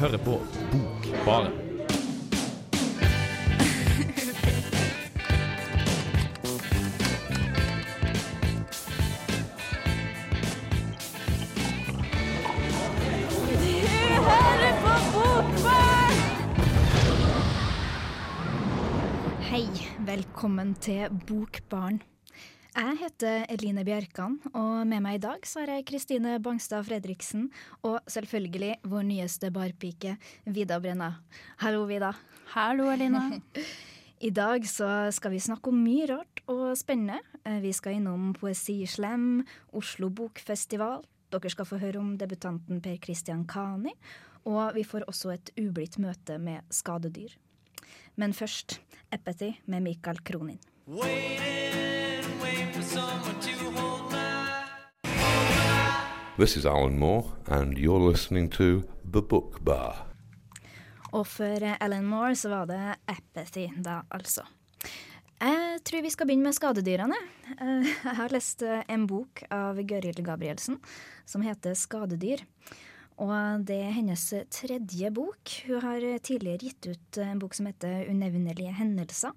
hører 0.00 0.16
på 0.16 0.40
Bokbaren. 0.72 1.52
Hei, 19.50 19.66
velkommen 20.06 20.74
til 20.80 21.10
Bokbarn. 21.28 22.00
Jeg 22.80 22.96
heter 22.96 23.42
Eline 23.52 23.82
Bjerkan, 23.84 24.38
og 24.56 24.86
med 24.88 25.02
meg 25.04 25.18
i 25.18 25.20
dag 25.20 25.42
så 25.44 25.60
har 25.60 25.74
jeg 25.74 25.84
Kristine 25.90 26.38
Bangstad 26.40 26.86
Fredriksen 26.86 27.50
og 27.84 27.98
selvfølgelig 28.08 28.78
vår 28.88 29.04
nyeste 29.04 29.50
barpike, 29.52 30.14
Vida 30.48 30.78
Brenna. 30.80 31.10
Hallo, 31.60 31.82
Vida. 31.90 32.14
Hallo, 32.54 32.86
Eline. 32.88 33.42
I 34.28 34.30
dag 34.32 34.64
så 34.64 34.88
skal 35.12 35.34
vi 35.34 35.42
snakke 35.44 35.68
om 35.68 35.82
mye 35.84 36.08
rart 36.08 36.40
og 36.48 36.72
spennende. 36.80 37.20
Eh, 37.44 37.60
Vi 37.60 37.74
skal 37.76 37.98
innom 37.98 38.32
Poesislam, 38.40 39.44
Oslo 39.76 40.08
Bokfestival. 40.08 41.04
Dere 41.28 41.52
skal 41.52 41.68
få 41.68 41.82
høre 41.84 42.00
om 42.00 42.16
debutanten 42.16 42.80
Per 42.80 42.96
Christian 43.04 43.44
Kani. 43.44 43.92
Og 44.48 44.72
vi 44.72 44.88
får 44.88 45.04
også 45.04 45.34
et 45.36 45.52
ublidt 45.60 46.00
møte 46.00 46.40
med 46.40 46.64
skadedyr. 46.72 47.36
Men 48.16 48.32
først 48.32 48.80
Epathy 49.12 49.58
med 49.68 49.84
Michael 49.84 50.24
Kronin. 50.24 50.64
This 56.40 56.56
is 56.56 56.64
Alan 56.64 56.98
Moore, 56.98 57.24
and 57.48 57.76
you're 57.76 58.00
listening 58.00 58.48
to 58.56 58.82
The 59.12 59.20
Book 59.20 59.58
Bar. 59.60 60.06
Og 61.12 61.26
for 61.26 61.66
Ellen 61.84 62.06
Moore 62.08 62.32
så 62.38 62.48
var 62.48 62.64
det 62.70 62.78
Apathy, 63.12 63.66
da 63.76 64.00
altså. 64.10 64.46
Jeg 65.40 65.82
tror 65.84 66.02
vi 66.04 66.12
skal 66.14 66.30
begynne 66.30 66.48
med 66.48 66.56
skadedyrene. 66.56 67.18
Eh, 67.60 67.90
Jeg 68.04 68.16
har 68.16 68.32
lest 68.32 68.62
en 68.64 69.04
bok 69.06 69.42
av 69.50 69.76
Gøril 69.84 70.22
Gabrielsen 70.24 70.78
som 71.26 71.42
heter 71.42 71.74
'Skadedyr'. 71.74 72.46
Og 73.20 73.66
det 73.68 73.76
er 73.76 73.92
hennes 73.92 74.32
tredje 74.50 75.10
bok. 75.12 75.44
Hun 75.66 75.80
har 75.80 76.00
tidligere 76.24 76.58
gitt 76.58 76.86
ut 76.86 77.18
en 77.18 77.38
bok 77.38 77.54
som 77.54 77.66
heter 77.66 78.08
'Unevnelige 78.08 78.72
hendelser' 78.72 79.36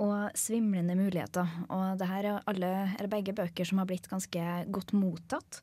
og 0.00 0.32
'Svimlende 0.34 0.96
muligheter'. 0.96 1.66
Og 1.68 1.98
det 1.98 2.08
her 2.08 2.24
er, 2.24 2.44
alle, 2.46 2.72
er 2.98 3.08
begge 3.08 3.34
bøker 3.36 3.64
som 3.64 3.78
har 3.78 3.86
blitt 3.90 4.08
ganske 4.08 4.44
godt 4.72 4.92
mottatt. 4.92 5.62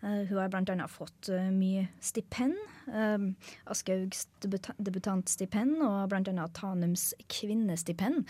Uh, 0.00 0.24
hun 0.30 0.38
har 0.38 0.48
bl.a. 0.48 0.86
fått 0.88 1.28
uh, 1.28 1.50
mye 1.52 1.84
stipend. 2.00 2.56
Uh, 2.88 3.32
Aschehougs 3.68 4.26
debuta 4.40 4.72
debutantstipend 4.80 5.82
og 5.84 6.08
bl.a. 6.08 6.48
Tanums 6.56 7.12
kvinnestipend. 7.28 8.24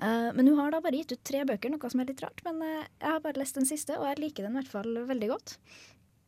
Men 0.00 0.48
hun 0.48 0.56
har 0.56 0.72
da 0.72 0.78
bare 0.80 0.96
gitt 0.96 1.12
ut 1.12 1.20
tre 1.28 1.42
bøker, 1.44 1.68
noe 1.68 1.88
som 1.92 2.00
er 2.00 2.06
litt 2.08 2.22
rart. 2.24 2.40
Men 2.46 2.62
jeg 2.64 3.04
har 3.04 3.18
bare 3.20 3.36
lest 3.36 3.58
den 3.58 3.66
siste, 3.68 3.98
og 4.00 4.06
jeg 4.08 4.16
liker 4.22 4.46
den 4.46 4.54
i 4.54 4.62
hvert 4.62 4.70
fall 4.72 4.96
veldig 5.10 5.28
godt. 5.28 5.58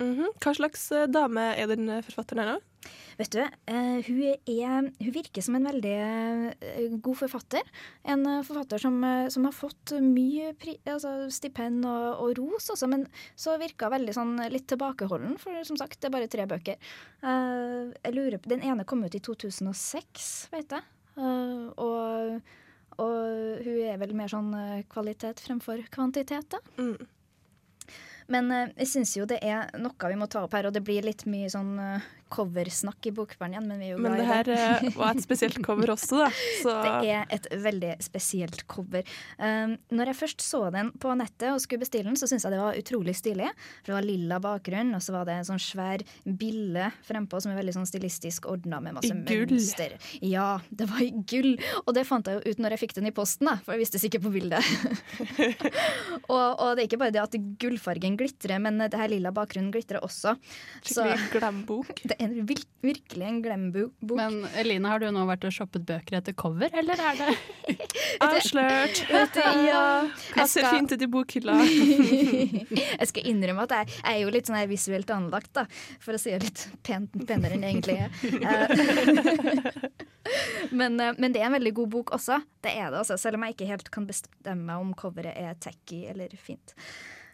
Mhm. 0.03 0.35
Hva 0.43 0.53
slags 0.57 0.89
eh, 0.95 1.09
dame 1.11 1.53
er 1.55 1.71
den 1.71 1.89
eh, 1.91 2.05
forfatteren 2.05 2.43
her, 2.43 2.55
nå? 2.57 2.69
Vet 3.15 3.35
du, 3.37 3.43
uh, 3.45 3.99
hun, 4.09 4.21
er, 4.25 4.87
hun 4.97 5.13
virker 5.15 5.45
som 5.45 5.55
en 5.55 5.69
veldig 5.69 5.93
uh, 6.01 6.95
god 7.05 7.19
forfatter. 7.21 7.69
En 8.09 8.25
uh, 8.27 8.41
forfatter 8.47 8.83
som, 8.83 8.97
som 9.31 9.47
har 9.47 9.55
fått 9.55 9.93
mye 10.03 10.51
pri, 10.59 10.75
altså 10.89 11.29
stipend 11.31 11.87
og, 11.87 12.25
og 12.25 12.41
ros 12.41 12.73
også, 12.75 12.89
men 12.91 13.05
så 13.39 13.55
virka 13.61 13.93
veldig 13.93 14.17
sånn 14.17 14.35
litt 14.51 14.67
tilbakeholden, 14.73 15.37
for 15.39 15.61
som 15.69 15.79
sagt, 15.79 16.01
det 16.01 16.11
er 16.11 16.17
bare 16.17 16.33
tre 16.33 16.49
bøker. 16.51 16.93
Jeg 17.23 18.17
lurer 18.17 18.41
på, 18.43 18.51
Den 18.51 18.65
ene 18.67 18.89
kom 18.89 19.05
ut 19.05 19.15
i 19.15 19.23
2006, 19.23 20.33
vet 20.57 20.75
jeg. 20.75 20.83
Og, 21.23 22.53
og 22.97 23.63
hun 23.63 23.83
er 23.87 24.01
vel 24.01 24.17
mer 24.19 24.33
sånn 24.33 24.51
kvalitet 24.91 25.45
fremfor 25.45 25.85
kvantitet, 25.93 26.49
da. 26.57 26.63
Mm. 26.81 26.97
Men 28.31 28.51
eh, 28.55 28.73
jeg 28.83 28.91
syns 28.93 29.17
jo 29.17 29.27
det 29.29 29.41
er 29.43 29.71
noe 29.81 30.11
vi 30.13 30.19
må 30.19 30.29
ta 30.31 30.45
opp 30.45 30.55
her, 30.57 30.69
og 30.69 30.77
det 30.77 30.85
blir 30.87 31.07
litt 31.07 31.25
mye 31.31 31.51
sånn 31.53 31.75
eh, 31.83 32.11
coversnakk 32.33 33.09
i 33.09 33.13
Bokbarn 33.15 33.55
igjen, 33.55 33.67
men 33.69 33.81
vi 33.83 33.91
er 33.91 33.95
jo 33.95 34.01
glad 34.01 34.17
i 34.17 34.23
det 34.23 34.27
Men 34.27 34.47
det 34.49 34.57
her 34.59 34.87
eh, 34.89 34.97
var 34.97 35.17
et 35.17 35.25
spesielt 35.25 35.59
cover 35.65 35.93
også, 35.95 36.23
da. 36.25 36.29
Så 36.63 36.77
Det 36.83 37.13
er 37.13 37.35
et 37.37 37.49
veldig 37.65 37.93
spesielt 38.05 38.65
cover. 38.71 39.07
Um, 39.39 39.77
når 39.93 40.13
jeg 40.13 40.21
først 40.23 40.45
så 40.45 40.63
den 40.75 40.93
på 41.03 41.13
nettet 41.19 41.51
og 41.53 41.61
skulle 41.63 41.85
bestille 41.85 42.09
den, 42.09 42.19
så 42.19 42.29
syntes 42.31 42.47
jeg 42.47 42.55
det 42.55 42.63
var 42.63 42.79
utrolig 42.79 43.15
stilig. 43.19 43.51
For 43.83 43.93
det 43.93 43.97
var 43.99 44.07
lilla 44.07 44.41
bakgrunn, 44.43 44.95
og 44.97 45.05
så 45.05 45.17
var 45.17 45.29
det 45.29 45.39
en 45.41 45.49
sånn 45.53 45.63
svær 45.63 46.05
bille 46.25 46.89
frempå 47.07 47.43
som 47.43 47.53
er 47.53 47.61
veldig 47.61 47.77
sånn 47.79 47.89
stilistisk 47.89 48.49
ordna 48.51 48.81
med 48.85 48.99
masse 48.99 49.13
I 49.13 49.25
gull. 49.29 49.53
mønster. 49.53 49.97
Ja, 50.25 50.49
det 50.71 50.89
var 50.91 51.05
i 51.05 51.13
gull. 51.29 51.55
Og 51.85 51.95
det 51.97 52.07
fant 52.09 52.29
jeg 52.29 52.41
jo 52.41 52.53
ut 52.55 52.63
når 52.63 52.77
jeg 52.77 52.85
fikk 52.87 52.97
den 52.99 53.11
i 53.11 53.15
posten, 53.15 53.51
da, 53.51 53.59
for 53.63 53.77
jeg 53.77 53.85
visste 53.85 54.01
sikkert 54.03 54.27
på 54.27 54.35
bildet. 54.35 54.73
og, 56.33 56.49
og 56.57 56.69
det 56.75 56.85
er 56.85 56.89
ikke 56.89 57.03
bare 57.05 57.15
det 57.15 57.23
at 57.23 57.39
gullfargen 57.63 58.17
glitrer, 58.21 58.59
men 58.63 58.81
det 58.83 58.99
her 58.99 59.13
lilla 59.13 59.35
bakgrunnen 59.35 59.73
glitrer 59.75 60.03
også. 60.03 60.37
Så 60.83 61.03
skikkelig 61.03 61.31
glambok. 61.33 62.03
det 62.11 62.17
er 62.25 62.33
vir 62.35 62.61
virkelig 62.83 63.27
en 63.29 63.41
glemmebok. 63.45 63.93
Men 64.19 64.41
Eline, 64.59 64.89
har 64.91 64.99
du 65.03 65.07
nå 65.15 65.23
vært 65.29 65.45
og 65.49 65.53
shoppet 65.55 65.85
bøker 65.87 66.19
etter 66.19 66.35
cover, 66.39 66.71
eller 66.75 66.99
er 66.99 67.21
det 67.21 67.77
Avslørt! 68.27 69.03
Vet 69.13 69.37
du, 69.37 69.43
ja, 69.69 69.83
Hva 70.35 70.47
ser 70.51 70.67
skal- 70.67 70.77
fint 70.79 70.95
ut 70.97 71.05
i 71.07 71.09
bokhylla? 71.13 71.55
jeg 73.01 73.11
skal 73.13 73.29
innrømme 73.33 73.67
at 73.69 73.77
jeg, 73.79 73.93
jeg 74.01 74.17
er 74.17 74.21
jo 74.25 74.33
litt 74.35 74.51
sånn 74.51 74.59
her 74.61 74.71
visuelt 74.71 75.11
anlagt, 75.15 75.53
da, 75.59 75.67
for 76.03 76.17
å 76.17 76.21
si 76.23 76.35
det 76.35 76.43
litt 76.47 76.67
pent, 76.87 77.15
penere 77.29 77.57
enn 77.59 77.67
jeg 77.67 77.73
egentlig 77.77 77.99
er. 78.03 78.11
Eh, 78.43 79.83
men, 80.71 81.01
eh, 81.01 81.15
men 81.19 81.33
det 81.35 81.43
er 81.43 81.49
en 81.51 81.57
veldig 81.59 81.75
god 81.81 81.91
bok 81.97 82.13
også. 82.19 82.41
Det 82.63 82.73
er 82.79 82.91
det, 82.93 83.01
også, 83.03 83.19
selv 83.21 83.39
om 83.39 83.47
jeg 83.47 83.57
ikke 83.57 83.71
helt 83.73 83.91
kan 83.95 84.07
bestemme 84.09 84.63
meg 84.69 84.83
om 84.85 84.95
coveret 84.99 85.37
er 85.39 85.59
tacky 85.63 86.05
eller 86.13 86.33
fint. 86.41 86.75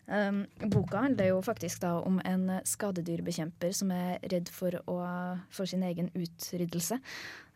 Um, 0.08 0.46
boka 0.72 1.02
handler 1.04 1.26
jo 1.34 1.41
faktisk 1.44 1.82
da 1.82 1.98
om 2.00 2.16
en 2.24 2.48
skadedyrbekjemper 2.64 3.74
som 3.76 3.91
er 3.92 4.22
redd 4.32 4.48
for, 4.48 4.78
å, 4.88 4.96
for 5.52 5.69
sin 5.69 5.84
egen 5.84 6.08
utryddelse. 6.16 6.96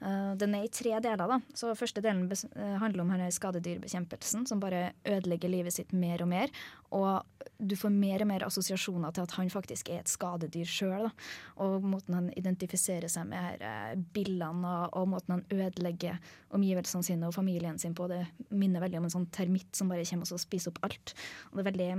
Uh, 0.02 0.32
den 0.38 0.56
er 0.58 0.66
i 0.66 0.72
tre 0.72 0.96
deler. 1.00 1.24
da. 1.30 1.40
Så 1.54 1.72
Første 1.78 2.02
delen 2.04 2.26
uh, 2.28 2.76
handler 2.82 3.04
om 3.04 3.14
skadedyrbekjempelsen, 3.32 4.46
som 4.50 4.60
bare 4.60 4.92
ødelegger 5.06 5.52
livet 5.52 5.76
sitt 5.76 5.92
mer 5.92 6.22
og 6.22 6.32
mer. 6.32 6.52
Og 6.92 7.22
du 7.62 7.76
får 7.78 7.94
mer 7.94 8.22
og 8.24 8.28
mer 8.28 8.44
assosiasjoner 8.44 9.14
til 9.14 9.24
at 9.24 9.34
han 9.38 9.50
faktisk 9.50 9.88
er 9.88 10.02
et 10.02 10.10
skadedyr 10.10 10.68
sjøl. 10.68 11.08
Og 11.62 11.86
måten 11.86 12.18
han 12.18 12.30
identifiserer 12.36 13.08
seg 13.12 13.30
med 13.30 13.38
her, 13.62 13.96
billene 14.12 14.32
bildene 14.32 14.72
og, 14.92 15.08
måten 15.08 15.36
han 15.36 15.44
ødelegger 15.50 16.18
omgivelsene 16.54 17.06
sine 17.06 17.28
og 17.28 17.34
familien 17.34 17.78
sin 17.78 17.94
på, 17.94 18.08
det 18.10 18.24
minner 18.50 18.82
veldig 18.82 19.00
om 19.00 19.08
en 19.08 19.14
sånn 19.16 19.30
termitt 19.34 19.74
som 19.76 19.90
bare 19.92 20.06
kommer 20.08 20.32
og 20.32 20.42
spiser 20.42 20.72
opp 20.72 20.82
alt. 20.88 21.14
Og 21.50 21.58
det 21.58 21.64
er 21.64 21.70
veldig, 21.70 21.90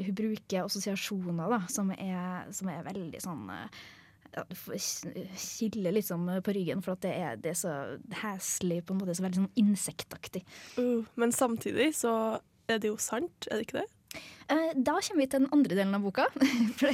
hun 0.00 0.18
bruker 0.22 0.64
assosiasjoner 0.64 1.56
da, 1.56 1.62
som 1.70 1.90
er, 1.96 2.50
som 2.54 2.70
er 2.72 2.84
veldig 2.86 3.22
sånn 3.22 3.48
ja, 4.36 4.44
du 4.48 4.56
får 4.58 4.78
kile 5.36 5.94
liksom 5.96 6.28
på 6.46 6.54
ryggen, 6.56 6.82
for 6.84 6.94
at 6.94 7.04
det 7.06 7.14
er, 7.14 7.40
det 7.40 7.54
er 7.54 7.60
så 7.60 7.76
heslig, 8.22 8.82
på 8.86 8.94
en 8.94 9.02
måte, 9.02 9.16
så 9.18 9.26
veldig 9.26 9.42
sånn 9.42 9.62
insektaktig. 9.62 10.44
Uh, 10.78 11.06
men 11.20 11.34
samtidig 11.34 11.92
så 11.98 12.14
er 12.70 12.78
det 12.78 12.92
jo 12.92 13.00
sant, 13.02 13.50
er 13.50 13.58
det 13.58 13.68
ikke 13.68 13.82
det? 13.82 13.88
Eh, 14.50 14.72
Da 14.74 14.98
kommer 14.98 15.22
vi 15.22 15.28
til 15.30 15.44
den 15.44 15.52
andre 15.54 15.76
delen 15.78 15.94
av 15.94 16.02
boka. 16.04 16.26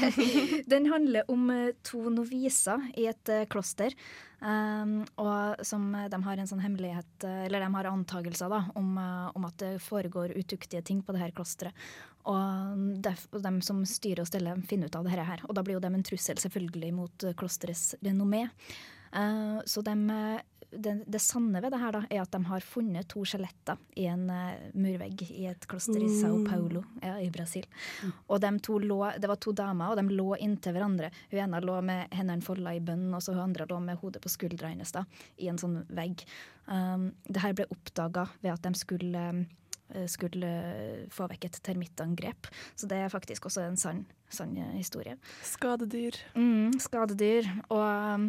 Den 0.73 0.89
handler 0.93 1.29
om 1.33 1.49
eh, 1.51 1.75
to 1.87 2.11
noviser 2.13 2.91
i 2.97 3.07
et 3.09 3.33
eh, 3.33 3.47
kloster. 3.49 3.95
Um, 4.37 4.99
og 5.17 5.63
som 5.65 5.87
de 5.97 6.19
har 6.27 6.37
en 6.39 6.49
sånn 6.49 6.61
hemmelighet, 6.61 7.25
eller 7.25 7.63
de 7.65 7.69
har 7.73 7.87
antagelser 7.89 8.53
da, 8.53 8.59
om, 8.77 8.91
om 9.33 9.47
at 9.49 9.57
det 9.63 9.71
foregår 9.81 10.35
utuktige 10.37 10.83
ting 10.85 11.01
på 11.01 11.15
det 11.17 11.23
her 11.23 11.33
klosteret. 11.33 11.73
Og 12.27 12.83
de, 13.03 13.15
og 13.33 13.43
de 13.43 13.55
som 13.63 13.85
styrer 13.87 14.25
og 14.25 14.29
steller, 14.31 14.59
finner 14.67 14.91
ut 14.91 14.99
av 14.99 15.07
dette 15.07 15.29
her. 15.29 15.47
Og 15.47 15.55
da 15.57 15.63
blir 15.67 15.79
jo 15.79 15.85
de 15.85 15.93
en 15.95 16.05
trussel 16.07 16.43
selvfølgelig 16.43 16.93
mot 16.97 17.27
eh, 17.27 17.37
klosterets 17.39 17.95
renommé. 18.03 18.47
Eh, 19.15 19.59
så 19.71 19.83
de, 19.87 19.95
eh, 20.11 20.71
det, 20.73 20.97
det 21.07 21.21
sanne 21.23 21.63
ved 21.63 21.71
det 21.71 21.79
her 21.79 21.95
da, 21.95 22.01
er 22.11 22.25
at 22.25 22.33
de 22.35 22.41
har 22.49 22.67
funnet 22.67 23.07
to 23.13 23.23
skjeletter 23.29 23.79
i 24.03 24.09
en 24.11 24.25
murvegg 24.75 25.23
i 25.29 25.47
et 25.53 25.69
kloster 25.71 26.03
i 26.03 26.09
Sao 26.19 26.41
Paulo 26.49 26.83
ja, 26.99 27.15
i 27.23 27.31
Brasil. 27.31 27.69
Og 28.27 28.43
de 28.43 28.51
to 28.67 28.81
lå, 28.83 28.99
Det 29.23 29.31
var 29.31 29.39
to 29.39 29.55
damer, 29.57 29.95
og 29.95 30.01
de 30.01 30.19
lå 30.19 30.35
inntil 30.43 30.75
hverandre. 30.75 31.13
Hun 31.31 31.45
ene 31.45 31.63
lå 31.63 31.79
med 31.87 32.11
hendene 32.11 32.45
folda 32.45 32.75
i 32.75 32.83
bønnen, 32.83 33.15
og 33.15 33.23
så 33.23 33.37
hun 33.37 33.47
andre 33.47 33.69
lå 33.71 33.79
med 33.87 34.03
hodet 34.03 34.25
på 34.25 34.35
skuldra 34.35 34.75
hennes 34.75 34.91
da, 34.93 35.07
i 35.39 35.47
en 35.53 35.63
sånn 35.63 35.85
vegg. 35.95 36.27
Um, 36.67 37.13
det 37.31 37.45
her 37.45 37.55
ble 37.55 37.69
oppdaga 37.71 38.27
ved 38.43 38.51
at 38.57 38.67
de 38.67 38.75
skulle 38.75 39.23
eh, 39.31 39.45
skulle 40.11 40.51
få 41.15 41.29
vekk 41.31 41.49
et 41.49 41.59
termittangrep. 41.65 42.49
Så 42.75 42.89
det 42.91 43.01
er 43.01 43.13
faktisk 43.13 43.49
også 43.49 43.67
en 43.67 43.79
sann, 43.81 44.05
sann 44.33 44.57
eh, 44.59 44.77
historie. 44.79 45.17
Skadedyr. 45.47 46.19
Mm, 46.35 46.79
skadedyr. 46.83 47.49
Og, 47.75 48.27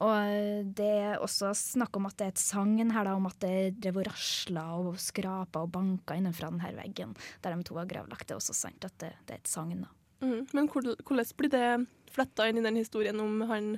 og 0.00 0.70
det 0.78 0.92
er 1.08 1.20
også 1.24 1.52
snakk 1.56 1.96
om 1.98 2.08
at 2.08 2.16
det 2.18 2.28
er 2.28 2.34
et 2.34 2.42
sagn 2.42 2.94
her, 2.94 3.08
da, 3.08 3.16
om 3.18 3.28
at 3.28 3.38
det 3.44 3.76
drev 3.82 4.02
og 4.02 4.08
rasla 4.10 4.66
og 4.80 4.96
skrapa 5.02 5.64
og 5.66 5.74
banka 5.76 6.16
innenfra 6.18 6.50
denne 6.52 6.72
veggen 6.78 7.14
der 7.44 7.54
de 7.56 7.68
to 7.68 7.76
var 7.76 7.90
gravlagt. 7.90 8.28
Det 8.28 8.36
er 8.36 8.42
også 8.42 8.56
sant 8.56 8.88
at 8.88 8.96
det, 9.02 9.12
det 9.28 9.36
er 9.36 9.44
et 9.44 9.52
sagn. 9.52 9.86
Mm. 10.24 10.46
Men 10.56 10.68
hvordan 10.72 11.32
blir 11.36 11.52
det 11.52 11.68
fletta 12.16 12.48
inn 12.48 12.60
i 12.60 12.64
den 12.64 12.80
historien 12.80 13.20
om 13.22 13.44
han 13.50 13.76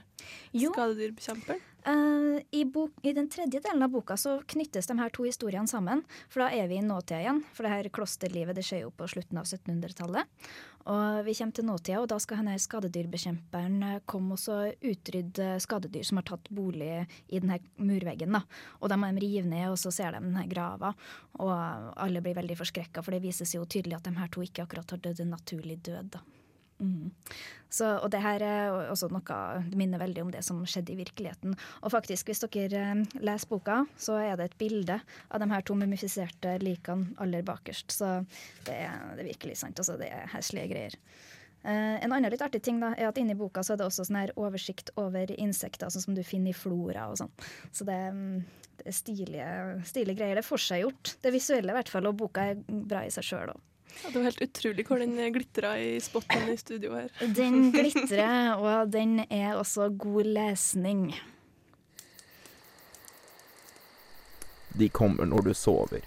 skadedyrbekjemperen? 0.55 1.65
Uh, 1.89 2.41
i, 2.51 2.65
bok, 2.65 2.91
I 3.03 3.13
den 3.13 3.31
tredje 3.31 3.61
delen 3.65 3.83
av 3.83 3.89
boka 3.89 4.17
så 4.17 4.35
knyttes 4.47 4.87
de 4.91 4.97
her 4.99 5.13
to 5.15 5.25
historiene 5.25 5.71
sammen. 5.71 6.03
For 6.29 6.43
da 6.43 6.51
er 6.53 6.67
vi 6.69 6.77
i 6.77 6.85
nåtida 6.85 7.23
igjen. 7.23 7.41
For 7.55 7.65
det 7.65 7.73
her 7.73 7.89
klosterlivet 7.95 8.59
det 8.59 8.65
skjer 8.67 8.83
jo 8.83 8.91
på 8.93 9.07
slutten 9.09 9.39
av 9.41 9.47
1700-tallet. 9.49 10.51
Og 10.89 11.23
vi 11.25 11.35
kommer 11.39 11.57
til 11.57 11.69
nåtida, 11.69 12.03
og 12.03 12.11
da 12.11 12.19
skal 12.21 12.43
denne 12.43 12.59
skadedyrbekjemperen 12.61 13.83
eh, 13.87 13.99
komme 14.09 14.37
og 14.37 14.41
så 14.41 14.59
utrydde 14.73 15.51
skadedyr 15.65 16.07
som 16.09 16.21
har 16.21 16.29
tatt 16.31 16.49
bolig 16.53 16.91
i 17.29 17.41
den 17.41 17.53
her 17.55 17.65
murveggen. 17.77 18.37
da. 18.37 18.43
Og 18.81 18.93
da 18.93 18.99
må 19.01 19.13
de 19.13 19.25
rive 19.25 19.49
ned, 19.49 19.71
og 19.73 19.79
så 19.81 19.93
ser 19.95 20.17
de 20.17 20.25
den 20.25 20.37
her 20.41 20.49
grava. 20.51 20.95
Og 21.41 21.55
alle 21.55 22.25
blir 22.25 22.37
veldig 22.41 22.59
forskrekka, 22.61 23.05
for 23.05 23.17
det 23.17 23.25
vises 23.25 23.55
jo 23.57 23.65
tydelig 23.65 24.01
at 24.01 24.09
de 24.09 24.17
her 24.19 24.33
to 24.33 24.45
ikke 24.45 24.65
akkurat 24.67 24.97
har 24.97 25.05
dødd 25.09 25.25
en 25.25 25.37
naturlig 25.37 25.81
død. 25.89 26.17
da. 26.17 26.25
Så, 27.69 27.85
og 28.01 28.09
det 28.13 28.21
her 28.25 28.43
er 28.45 28.77
også 28.89 29.11
noe 29.13 29.39
Det 29.69 29.77
minner 29.77 30.01
veldig 30.01 30.23
om 30.25 30.31
det 30.33 30.41
som 30.47 30.61
skjedde 30.65 30.95
i 30.95 30.99
virkeligheten. 31.03 31.57
Og 31.83 31.93
faktisk, 31.93 32.31
hvis 32.31 32.41
dere 32.47 32.85
eh, 32.95 33.03
leser 33.21 33.51
boka, 33.51 33.83
så 34.01 34.17
er 34.23 34.39
det 34.39 34.49
et 34.49 34.61
bilde 34.61 35.01
av 35.29 35.43
de 35.43 35.51
her 35.51 35.67
to 35.67 35.77
mumifiserte 35.77 36.57
likene 36.63 37.13
aller 37.21 37.45
bakerst. 37.45 37.93
Så 37.93 38.13
det 38.65 38.79
er, 38.87 39.03
det 39.19 39.27
er 39.27 39.33
virkelig 39.35 39.59
sant. 39.61 39.79
Altså, 39.79 39.99
det 40.01 40.09
er 40.15 40.31
heslige 40.33 40.71
greier. 40.73 40.97
Eh, 41.67 41.99
en 42.05 42.15
annen 42.15 42.31
litt 42.33 42.45
artig 42.45 42.63
ting 42.65 42.81
da, 42.81 42.95
er 42.97 43.11
at 43.11 43.19
inni 43.21 43.37
boka 43.37 43.65
så 43.67 43.75
er 43.75 43.83
det 43.83 43.89
også 43.89 44.07
sånn 44.09 44.21
her 44.23 44.33
oversikt 44.41 44.95
over 45.01 45.31
insekter, 45.37 45.91
sånn 45.93 46.09
som 46.09 46.17
du 46.17 46.25
finner 46.25 46.55
i 46.55 46.57
flora 46.57 47.11
og 47.13 47.19
sånn. 47.21 47.33
Så 47.75 47.85
det, 47.89 47.99
mm, 48.15 48.69
det 48.81 48.89
er 48.89 48.97
stilige, 48.97 49.49
stilige 49.91 50.23
greier. 50.23 50.39
Det 50.39 50.47
er 50.47 50.53
forseggjort. 50.55 51.19
Det 51.21 51.35
visuelle 51.35 51.75
i 51.75 51.81
hvert 51.81 51.93
fall, 51.93 52.09
og 52.09 52.17
boka 52.23 52.53
er 52.53 52.63
bra 52.65 53.05
i 53.05 53.13
seg 53.13 53.27
sjøl 53.27 53.53
òg. 53.53 53.65
Ja, 54.03 54.11
det 54.13 54.19
var 54.19 54.29
helt 54.29 54.43
utrolig 54.43 54.85
hvor 54.87 55.01
den 55.03 55.17
glitra 55.35 55.73
i 55.81 55.97
spotten 56.03 56.53
i 56.53 56.57
studio 56.61 56.95
her. 56.95 57.09
Den 57.35 57.73
glitrer, 57.75 58.55
og 58.57 58.93
den 58.93 59.19
er 59.27 59.57
også 59.59 59.89
god 59.91 60.31
lesning. 60.39 61.11
De 64.79 64.89
kommer 64.89 65.27
når 65.27 65.49
du 65.49 65.55
sover. 65.55 66.05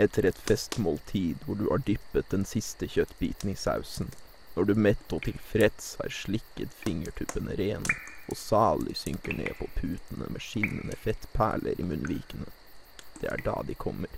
Etter 0.00 0.28
et 0.28 0.38
festmåltid 0.48 1.42
hvor 1.44 1.58
du 1.58 1.66
har 1.68 1.82
dyppet 1.84 2.30
den 2.32 2.46
siste 2.48 2.86
kjøttbiten 2.88 3.50
i 3.52 3.58
sausen. 3.58 4.12
Når 4.54 4.70
du 4.70 4.74
mett 4.86 5.12
og 5.16 5.24
tilfreds 5.26 5.96
har 6.00 6.14
slikket 6.14 6.72
fingertuppene 6.84 7.56
rene 7.58 7.98
og 8.30 8.38
salig 8.38 8.94
synker 8.98 9.34
ned 9.34 9.56
på 9.58 9.66
putene 9.74 10.28
med 10.30 10.42
skinnende 10.44 10.96
fettperler 11.02 11.78
i 11.78 11.86
munnvikene. 11.86 12.46
Det 13.20 13.28
er 13.32 13.42
da 13.44 13.58
de 13.66 13.74
kommer. 13.74 14.12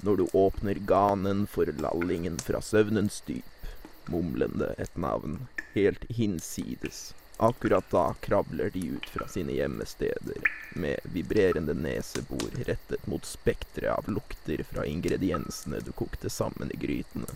Når 0.00 0.16
du 0.16 0.26
åpner 0.32 0.74
ganen 0.74 1.46
for 1.46 1.68
lallingen 1.78 2.38
fra 2.38 2.60
søvnens 2.60 3.20
dyp, 3.26 3.66
mumlende 4.06 4.74
et 4.78 4.96
navn 4.96 5.46
helt 5.74 6.04
hinsides. 6.08 7.14
Akkurat 7.36 7.90
da 7.90 8.14
kravler 8.20 8.70
de 8.70 8.88
ut 8.90 9.08
fra 9.08 9.28
sine 9.28 9.52
gjemmesteder 9.52 10.42
med 10.74 10.96
vibrerende 11.02 11.74
nesebor 11.74 12.50
rettet 12.66 13.06
mot 13.06 13.24
spekteret 13.24 13.98
av 13.98 14.10
lukter 14.10 14.62
fra 14.70 14.84
ingrediensene 14.86 15.80
du 15.80 15.92
kokte 15.92 16.30
sammen 16.30 16.70
i 16.74 16.78
grytene. 16.86 17.26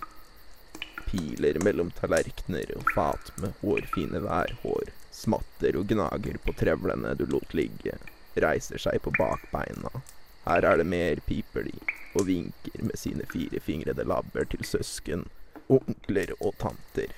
Piler 1.06 1.58
mellom 1.64 1.90
tallerkener 1.90 2.70
og 2.76 2.92
fat 2.94 3.32
med 3.42 3.54
hårfine 3.62 4.22
værhår, 4.22 4.92
smatter 5.10 5.78
og 5.78 5.90
gnager 5.90 6.38
på 6.44 6.54
trevlene 6.60 7.14
du 7.14 7.26
lot 7.30 7.54
ligge, 7.54 7.98
reiser 8.34 8.82
seg 8.82 9.02
på 9.02 9.14
bakbeina. 9.18 9.90
Her 10.46 10.62
er 10.62 10.76
det 10.78 10.86
mer, 10.86 11.18
piper 11.26 11.66
de, 11.66 11.74
og 12.14 12.28
vinker 12.28 12.84
med 12.86 12.94
sine 12.98 13.26
firefingrede 13.26 14.04
labber 14.06 14.46
til 14.52 14.62
søsken, 14.64 15.24
onkler 15.68 16.30
og 16.38 16.54
tanter. 16.60 17.10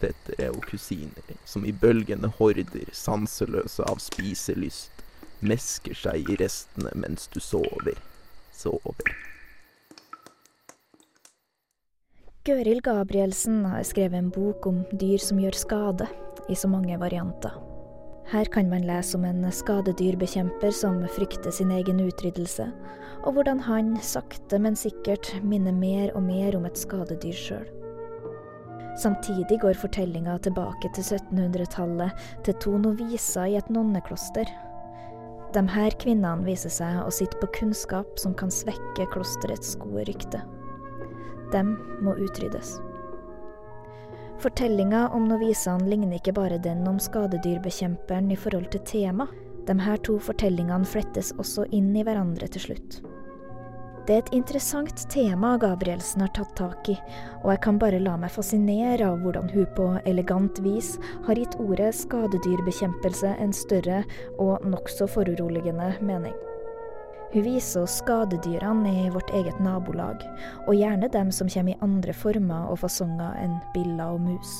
Fettere 0.00 0.50
og 0.50 0.64
kusiner, 0.66 1.36
som 1.46 1.64
i 1.64 1.72
bølgende 1.72 2.32
horder, 2.40 2.90
sanseløse 2.92 3.86
av 3.86 4.02
spiselyst, 4.02 5.04
mesker 5.44 5.94
seg 5.94 6.26
i 6.32 6.38
restene 6.40 6.90
mens 6.98 7.28
du 7.30 7.38
sover, 7.40 8.00
sover. 8.52 9.14
Gøril 12.44 12.82
Gabrielsen 12.84 13.62
har 13.70 13.86
skrevet 13.88 14.18
en 14.18 14.34
bok 14.34 14.66
om 14.68 14.82
dyr 14.90 15.22
som 15.22 15.38
gjør 15.40 15.56
skade, 15.56 16.10
i 16.50 16.58
så 16.58 16.68
mange 16.68 16.98
varianter. 17.00 17.54
Her 18.32 18.48
kan 18.48 18.70
man 18.70 18.86
lese 18.88 19.18
om 19.18 19.24
en 19.28 19.44
skadedyrbekjemper 19.52 20.72
som 20.72 21.02
frykter 21.12 21.52
sin 21.52 21.72
egen 21.76 22.00
utryddelse, 22.00 22.70
og 23.24 23.36
hvordan 23.36 23.60
han 23.66 23.94
sakte, 24.00 24.58
men 24.58 24.76
sikkert 24.76 25.28
minner 25.44 25.76
mer 25.76 26.12
og 26.16 26.24
mer 26.24 26.56
om 26.56 26.64
et 26.64 26.80
skadedyr 26.80 27.36
sjøl. 27.36 27.66
Samtidig 28.96 29.58
går 29.60 29.76
fortellinga 29.76 30.38
tilbake 30.38 30.88
til 30.94 31.04
1700-tallet, 31.18 32.24
til 32.46 32.56
to 32.62 32.78
noviser 32.78 33.50
i 33.50 33.58
et 33.58 33.70
nonnekloster. 33.74 34.48
De 35.54 35.62
her 35.74 35.94
kvinnene 36.00 36.46
viser 36.46 36.72
seg 36.72 37.02
å 37.02 37.12
sitte 37.12 37.38
på 37.42 37.50
kunnskap 37.60 38.18
som 38.18 38.34
kan 38.38 38.50
svekke 38.50 39.08
klosterets 39.12 39.76
gode 39.82 40.08
rykte. 40.08 40.40
De 41.52 41.62
må 42.02 42.16
utryddes. 42.24 42.78
Fortellinga 44.42 45.08
om 45.14 45.28
novisene 45.28 45.88
ligner 45.88 46.18
ikke 46.18 46.34
bare 46.36 46.58
den 46.58 46.82
om 46.88 46.98
skadedyrbekjemperen 47.00 48.30
i 48.32 48.36
forhold 48.36 48.70
til 48.74 48.82
tema. 48.88 49.28
De 49.66 49.76
her 49.80 50.00
to 50.04 50.18
fortellingene 50.20 50.84
flettes 50.84 51.32
også 51.38 51.68
inn 51.72 51.94
i 51.96 52.04
hverandre 52.04 52.48
til 52.52 52.66
slutt. 52.68 52.98
Det 54.04 54.12
er 54.12 54.20
et 54.20 54.34
interessant 54.36 55.06
tema 55.08 55.54
Gabrielsen 55.56 56.20
har 56.20 56.32
tatt 56.36 56.50
tak 56.58 56.90
i, 56.92 56.96
og 57.40 57.54
jeg 57.54 57.62
kan 57.64 57.78
bare 57.80 58.02
la 58.04 58.18
meg 58.20 58.34
fascinere 58.34 59.06
av 59.08 59.22
hvordan 59.24 59.48
hun 59.54 59.70
på 59.78 59.86
elegant 60.04 60.60
vis 60.66 60.98
har 61.24 61.40
gitt 61.40 61.56
ordet 61.56 61.94
skadedyrbekjempelse 61.96 63.32
en 63.40 63.56
større 63.56 64.02
og 64.36 64.66
nokså 64.68 65.08
foruroligende 65.08 65.94
mening. 66.04 66.36
Hun 67.34 67.42
viser 67.42 67.82
oss 67.82 67.98
skadedyrene 67.98 68.92
i 69.06 69.10
vårt 69.10 69.32
eget 69.34 69.58
nabolag, 69.58 70.22
og 70.68 70.76
gjerne 70.78 71.10
dem 71.10 71.32
som 71.34 71.50
kommer 71.50 71.74
i 71.74 71.82
andre 71.82 72.14
former 72.14 72.70
og 72.70 72.78
fasonger 72.84 73.34
enn 73.42 73.56
biller 73.74 74.14
og 74.14 74.22
mus. 74.22 74.54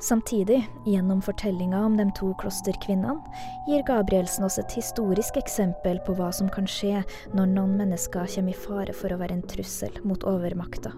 Samtidig, 0.00 0.62
gjennom 0.84 1.22
fortellinga 1.24 1.80
om 1.84 1.96
de 1.96 2.06
to 2.16 2.30
klosterkvinnene, 2.40 3.20
gir 3.68 3.84
Gabrielsen 3.88 4.44
oss 4.44 4.56
et 4.60 4.72
historisk 4.76 5.36
eksempel 5.40 6.00
på 6.04 6.16
hva 6.16 6.30
som 6.32 6.48
kan 6.52 6.68
skje 6.68 7.02
når 7.36 7.52
noen 7.52 7.76
mennesker 7.80 8.28
kommer 8.34 8.52
i 8.52 8.60
fare 8.68 8.96
for 8.96 9.12
å 9.12 9.20
være 9.20 9.36
en 9.36 9.44
trussel 9.48 10.00
mot 10.04 10.24
overmakta. 10.28 10.92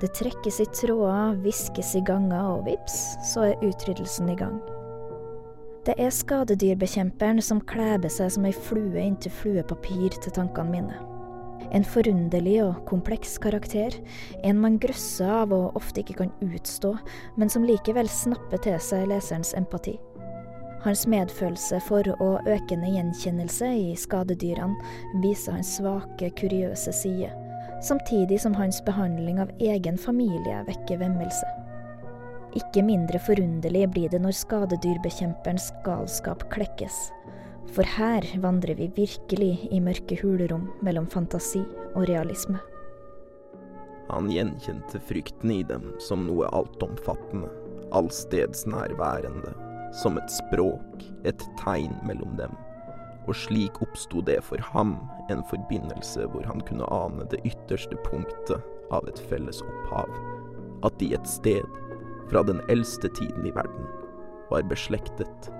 Det 0.00 0.12
trekkes 0.18 0.60
i 0.64 0.68
tråder, 0.72 1.36
hviskes 1.44 1.92
i 2.00 2.04
ganger, 2.04 2.56
og 2.56 2.64
vips, 2.68 3.02
så 3.28 3.52
er 3.52 3.64
utryddelsen 3.68 4.32
i 4.32 4.40
gang. 4.40 4.56
Det 5.82 5.96
er 5.98 6.12
skadedyrbekjemperen 6.14 7.40
som 7.42 7.58
kleber 7.66 8.10
seg 8.12 8.28
som 8.30 8.44
ei 8.46 8.52
flue 8.54 9.02
inntil 9.02 9.32
fluepapir 9.34 10.14
til 10.14 10.34
tankene 10.36 10.70
mine. 10.70 10.98
En 11.74 11.82
forunderlig 11.82 12.60
og 12.62 12.84
kompleks 12.86 13.34
karakter, 13.42 13.96
en 14.46 14.60
man 14.62 14.76
grøsser 14.78 15.26
av 15.42 15.50
og 15.56 15.74
ofte 15.80 16.04
ikke 16.04 16.20
kan 16.20 16.30
utstå, 16.46 16.92
men 17.34 17.50
som 17.50 17.66
likevel 17.66 18.06
snapper 18.06 18.62
til 18.62 18.78
seg 18.78 19.08
leserens 19.10 19.50
empati. 19.58 19.96
Hans 20.84 21.02
medfølelse 21.10 21.80
for 21.88 22.06
og 22.20 22.46
økende 22.50 22.92
gjenkjennelse 22.94 23.72
i 23.78 23.96
skadedyrene 23.98 25.18
viser 25.24 25.58
hans 25.58 25.74
svake, 25.80 26.30
kuriøse 26.38 26.94
side, 26.94 27.32
samtidig 27.82 28.38
som 28.42 28.54
hans 28.54 28.78
behandling 28.86 29.42
av 29.42 29.50
egen 29.58 29.98
familie 29.98 30.62
vekker 30.70 31.02
vemmelse. 31.02 31.50
Ikke 32.58 32.82
mindre 32.84 33.16
forunderlig 33.22 33.86
blir 33.94 34.10
det 34.12 34.20
når 34.20 34.36
skadedyrbekjemperens 34.36 35.70
galskap 35.86 36.44
klekkes. 36.52 37.08
For 37.72 37.88
her 37.88 38.26
vandrer 38.42 38.76
vi 38.76 38.90
virkelig 38.92 39.54
i 39.72 39.80
mørke 39.80 40.18
hulrom 40.20 40.66
mellom 40.84 41.06
fantasi 41.08 41.62
og 41.94 42.04
realisme. 42.10 42.60
Han 44.10 44.28
gjenkjente 44.28 45.00
frykten 45.08 45.54
i 45.54 45.62
dem 45.64 45.86
som 46.02 46.26
noe 46.26 46.50
altomfattende, 46.52 47.48
allstedsnærværende, 47.96 49.54
som 49.96 50.18
et 50.20 50.34
språk, 50.34 51.06
et 51.24 51.46
tegn 51.62 51.96
mellom 52.04 52.36
dem. 52.36 52.52
Og 53.24 53.36
slik 53.38 53.80
oppsto 53.84 54.20
det 54.26 54.40
for 54.44 54.60
ham 54.74 54.98
en 55.32 55.40
forbindelse 55.48 56.26
hvor 56.34 56.44
han 56.44 56.60
kunne 56.68 56.88
ane 56.92 57.24
det 57.32 57.40
ytterste 57.48 57.96
punktet 58.04 58.60
av 58.92 59.08
et 59.08 59.20
felles 59.30 59.62
opphav. 59.64 60.10
At 60.84 60.98
de 61.00 61.12
et 61.14 61.28
sted, 61.30 61.64
fra 62.32 62.42
den 62.48 62.64
eldste 62.72 63.12
tiden 63.12 63.46
i 63.46 63.54
verden, 63.54 63.88
var 64.50 64.66
beslektet, 64.72 65.52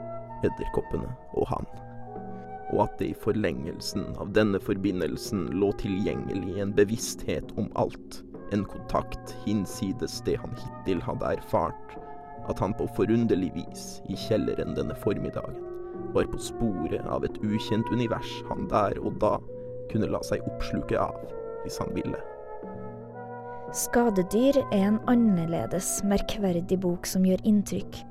edderkoppene 0.43 1.12
og 1.38 1.50
han 1.52 1.69
og 2.73 2.87
at 2.87 2.99
det 3.00 3.11
i 3.12 3.21
forlengelsen 3.23 4.07
av 4.21 4.33
denne 4.37 4.61
forbindelsen 4.62 5.45
lå 5.61 5.71
tilgjengelig 5.81 6.57
en 6.62 6.73
bevissthet 6.76 7.52
om 7.61 7.69
alt, 7.81 8.23
en 8.52 8.64
kontakt 8.69 9.35
hinsides 9.45 10.21
det 10.26 10.38
han 10.41 10.57
hittil 10.57 11.02
hadde 11.05 11.35
erfart, 11.37 11.97
at 12.50 12.59
han 12.62 12.75
på 12.76 12.88
forunderlig 12.97 13.52
vis 13.55 13.87
i 14.11 14.17
kjelleren 14.19 14.75
denne 14.79 14.97
formiddagen 15.05 15.61
var 16.17 16.26
på 16.33 16.41
sporet 16.41 17.05
av 17.09 17.25
et 17.25 17.38
ukjent 17.45 17.88
univers 17.93 18.33
han 18.49 18.67
der 18.73 18.99
og 19.00 19.21
da 19.23 19.37
kunne 19.93 20.11
la 20.11 20.21
seg 20.25 20.45
oppsluke 20.49 20.99
av, 20.99 21.17
hvis 21.62 21.79
han 21.81 21.93
ville. 21.95 22.19
Skadedyr 23.73 24.59
er 24.69 24.83
en 24.85 24.99
annerledes, 25.09 26.02
merkverdig 26.05 26.76
bok 26.83 27.07
som 27.09 27.25
gjør 27.25 27.41
inntrykk. 27.49 28.02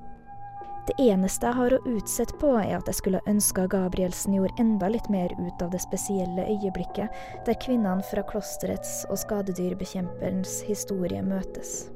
Det 0.88 0.96
eneste 1.06 1.46
jeg 1.46 1.58
har 1.60 1.76
å 1.76 1.80
utsette 1.92 2.40
på, 2.42 2.56
er 2.58 2.80
at 2.80 2.90
jeg 2.90 2.98
skulle 2.98 3.22
ønska 3.30 3.68
Gabrielsen 3.70 4.34
gjorde 4.34 4.58
enda 4.64 4.90
litt 4.90 5.06
mer 5.14 5.30
ut 5.38 5.62
av 5.62 5.70
det 5.70 5.84
spesielle 5.84 6.48
øyeblikket 6.50 7.14
der 7.46 7.60
kvinnene 7.62 8.02
fra 8.10 8.26
klosterets 8.26 9.04
og 9.14 9.22
skadedyrbekjemperens 9.22 10.64
historie 10.66 11.22
møtes. 11.22 11.92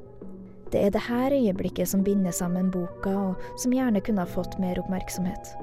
Det 0.70 0.86
er 0.86 0.94
det 0.94 1.02
her 1.08 1.34
øyeblikket 1.34 1.90
som 1.90 2.06
binder 2.06 2.38
sammen 2.38 2.70
boka, 2.70 3.16
og 3.32 3.58
som 3.58 3.74
gjerne 3.74 3.98
kunne 3.98 4.22
ha 4.22 4.30
fått 4.30 4.60
mer 4.62 4.78
oppmerksomhet. 4.78 5.56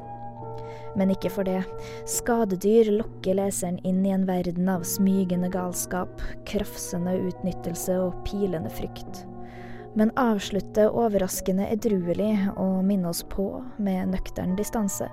Men 0.96 1.10
ikke 1.14 1.32
for 1.34 1.48
det. 1.48 1.64
Skadedyr 2.10 2.92
lokker 3.00 3.38
leseren 3.40 3.80
inn 3.88 4.04
i 4.06 4.14
en 4.14 4.28
verden 4.30 4.70
av 4.70 4.86
smygende 4.88 5.50
galskap, 5.54 6.22
krafsende 6.50 7.16
utnyttelse 7.30 7.98
og 7.98 8.20
pilende 8.28 8.70
frykt. 8.74 9.24
Men 9.98 10.14
avslutter 10.18 10.94
overraskende 10.94 11.68
edruelig 11.70 12.34
og 12.58 12.82
minner 12.86 13.14
oss 13.14 13.22
på, 13.30 13.62
med 13.78 14.14
nøktern 14.14 14.56
distanse, 14.58 15.10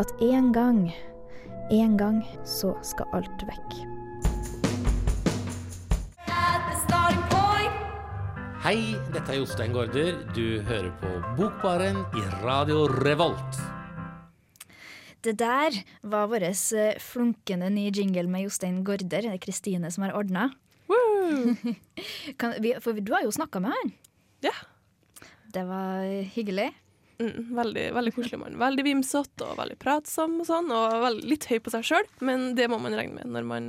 at 0.00 0.12
en 0.24 0.52
gang, 0.56 0.82
en 1.70 1.96
gang, 2.00 2.20
så 2.44 2.74
skal 2.84 3.08
alt 3.16 3.48
vekk. 3.48 3.80
Hei, 8.60 8.92
dette 9.08 9.32
er 9.32 9.38
Jostein 9.40 9.72
Gaarder. 9.72 10.18
Du 10.36 10.60
hører 10.68 10.92
på 11.00 11.08
Bokbaren 11.38 12.02
i 12.12 12.26
Radio 12.44 12.84
Revolt. 13.00 13.79
Det 15.22 15.34
der 15.40 15.76
var 16.08 16.28
vår 16.32 16.46
eh, 16.48 16.98
flunkende 17.02 17.68
nye 17.74 17.90
jingle 17.92 18.26
med 18.30 18.46
Jostein 18.46 18.82
Gaarder. 18.86 19.26
Det 19.26 19.32
er 19.34 19.42
Kristine 19.42 19.90
som 19.92 20.04
har 20.06 20.14
ordna. 20.16 20.48
For 22.82 22.96
du 23.00 23.12
har 23.14 23.22
jo 23.26 23.32
snakka 23.34 23.60
med 23.62 23.74
han. 23.76 23.92
Ja. 24.46 24.54
Det 25.52 25.64
var 25.68 26.06
hyggelig. 26.34 26.70
Mm, 27.20 27.50
veldig, 27.56 27.84
veldig 27.94 28.12
koselig 28.16 28.38
mann. 28.40 28.56
Veldig 28.60 28.84
vimsete 28.86 29.44
og 29.50 29.58
veldig 29.60 29.76
pratsom 29.82 30.38
og 30.40 30.46
sånn, 30.48 30.70
og 30.72 30.94
veldig, 31.04 31.26
litt 31.28 31.44
høy 31.50 31.58
på 31.60 31.72
seg 31.74 31.84
sjøl, 31.84 32.06
men 32.24 32.54
det 32.56 32.70
må 32.72 32.78
man 32.80 32.96
regne 32.96 33.18
med 33.20 33.34
når 33.34 33.44
man, 33.50 33.66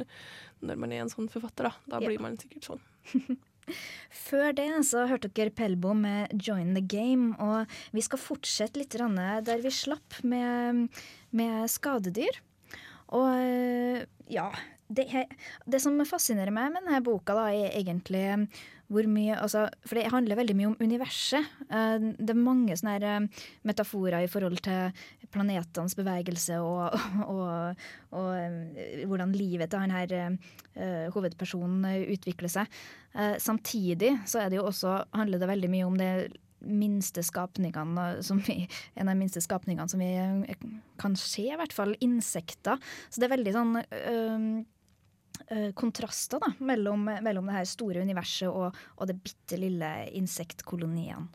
når 0.63 0.79
man 0.79 0.93
er 0.96 1.03
en 1.03 1.12
sånn 1.12 1.27
forfatter. 1.34 1.67
Da, 1.67 1.74
da 1.98 2.00
Ja. 2.00 2.08
blir 2.08 2.24
man 2.24 2.38
sikkert 2.39 2.70
sånn. 2.70 2.81
Før 4.12 4.51
det 4.58 4.68
så 4.88 5.06
hørte 5.10 5.30
dere 5.36 5.53
Pelbo 5.53 5.94
med 5.94 6.32
'Join 6.34 6.74
the 6.75 6.84
Game', 6.84 7.36
og 7.39 7.65
vi 7.91 8.01
skal 8.01 8.20
fortsette 8.20 8.80
litt 8.80 8.96
der 9.46 9.62
vi 9.62 9.72
slapp 9.72 10.24
med, 10.24 10.88
med 11.32 11.68
skadedyr. 11.70 12.41
Og 13.12 14.08
ja 14.32 14.51
det, 14.91 15.08
det 15.65 15.80
som 15.84 16.00
fascinerer 16.08 16.51
meg 16.53 16.72
med 16.72 16.84
denne 16.84 17.01
boka, 17.06 17.36
da, 17.36 17.48
er 17.51 17.75
egentlig 17.80 18.25
hvor 18.91 19.07
mye 19.10 19.38
altså, 19.39 19.65
For 19.88 19.98
det 19.98 20.12
handler 20.12 20.39
veldig 20.39 20.55
mye 20.57 20.69
om 20.71 20.77
universet. 20.81 21.48
Eh, 21.69 21.98
Det 22.17 22.33
er 22.33 22.39
mange 22.39 22.75
sånne 22.77 22.98
eh, 23.07 23.48
metaforer 23.67 24.25
i 24.25 24.31
forhold 24.31 24.62
til 24.65 24.91
planetenes 25.31 25.95
bevegelse 25.95 26.60
og, 26.60 26.98
og, 27.33 27.81
og 28.12 28.29
eh, 28.36 29.05
hvordan 29.07 29.36
livet 29.38 29.71
til 29.71 29.83
han 29.86 29.95
her 29.95 30.38
hovedpersonen 31.12 31.83
utvikler 32.13 32.48
seg. 32.51 32.77
Samtidig 33.43 34.13
så 34.29 34.45
det 34.50 34.62
også, 34.62 35.01
handler 35.12 35.41
det 35.41 35.50
veldig 35.50 35.69
mye 35.74 35.88
om 35.89 35.98
det 36.00 36.12
minste 36.63 37.24
skapningene 37.25 38.21
som 38.24 38.39
vi, 38.45 38.67
en 38.95 39.10
av 39.10 39.15
de 39.15 39.19
minste 39.19 39.41
skapningene 39.43 39.89
som 39.91 40.00
vi 40.00 40.13
kan 41.01 41.17
se, 41.19 41.50
i 41.50 41.57
hvert 41.60 41.75
fall 41.75 41.95
insekter. 42.00 42.79
Så 43.10 43.19
det 43.19 43.27
er 43.27 43.36
veldig 43.36 43.55
sånn 43.55 43.74
øh, 43.81 44.48
kontraster 45.77 46.41
da, 46.41 46.51
mellom, 46.60 47.05
mellom 47.24 47.48
det 47.50 47.55
her 47.55 47.69
store 47.69 48.03
universet 48.05 48.50
og, 48.50 48.77
og 48.98 49.10
det 49.10 49.17
bitte 49.24 49.60
lille 49.60 49.89
insektkoloniene. 50.17 51.27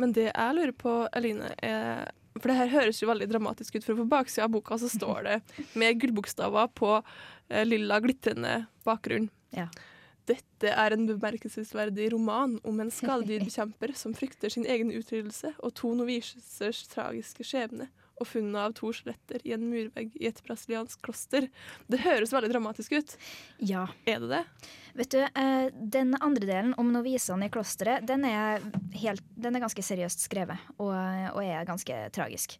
Men 0.00 0.12
det 0.16 0.28
jeg 0.28 0.56
lurer 0.56 0.74
på, 0.76 0.94
Eline, 1.16 1.52
er 1.64 2.10
For 2.36 2.52
det 2.52 2.58
her 2.58 2.72
høres 2.74 3.00
jo 3.00 3.08
veldig 3.08 3.30
dramatisk 3.30 3.78
ut, 3.78 3.84
for 3.86 3.96
på 3.96 4.08
baksida 4.12 4.44
av 4.44 4.52
boka 4.52 4.76
så 4.76 4.90
står 4.92 5.22
det 5.24 5.36
med 5.72 6.00
gullbokstaver 6.02 6.68
på 6.76 6.90
eh, 6.98 7.64
lilla, 7.64 7.96
glitrende 8.04 8.66
bakgrunn. 8.84 9.30
Ja. 9.56 9.70
Dette 10.28 10.68
er 10.68 10.92
en 10.92 11.06
bemerkelsesverdig 11.08 12.10
roman 12.12 12.58
om 12.66 12.82
en 12.82 12.90
skadedyrbekjemper 12.92 13.94
som 13.96 14.12
frykter 14.16 14.52
sin 14.52 14.66
egen 14.68 14.90
utryddelse 14.92 15.54
og 15.56 15.72
to 15.78 15.94
novisers 15.96 16.82
tragiske 16.92 17.46
skjebne 17.46 17.88
og 18.16 18.28
funnet 18.28 18.58
av 18.60 18.74
to 18.76 18.90
skjeletter 18.94 19.42
i 19.44 19.52
en 19.56 19.66
murvegg 19.68 20.14
i 20.18 20.28
et 20.30 20.40
brasiliansk 20.46 21.02
kloster. 21.04 21.48
Det 21.90 22.00
høres 22.04 22.32
veldig 22.34 22.50
dramatisk 22.52 22.96
ut. 22.96 23.16
Ja. 23.58 23.86
Er 24.08 24.22
det 24.24 24.30
det? 24.32 24.42
Vet 24.96 25.12
du, 25.12 25.20
eh, 25.22 25.68
Den 25.76 26.14
andre 26.20 26.46
delen 26.48 26.74
om 26.80 26.92
novisene 26.94 27.46
i 27.46 27.52
klosteret, 27.52 28.06
den 28.08 28.24
er, 28.24 28.64
helt, 28.96 29.24
den 29.36 29.56
er 29.56 29.64
ganske 29.66 29.84
seriøst 29.84 30.24
skrevet 30.24 30.58
og, 30.78 30.92
og 30.92 31.42
er 31.44 31.68
ganske 31.68 31.98
tragisk. 32.16 32.56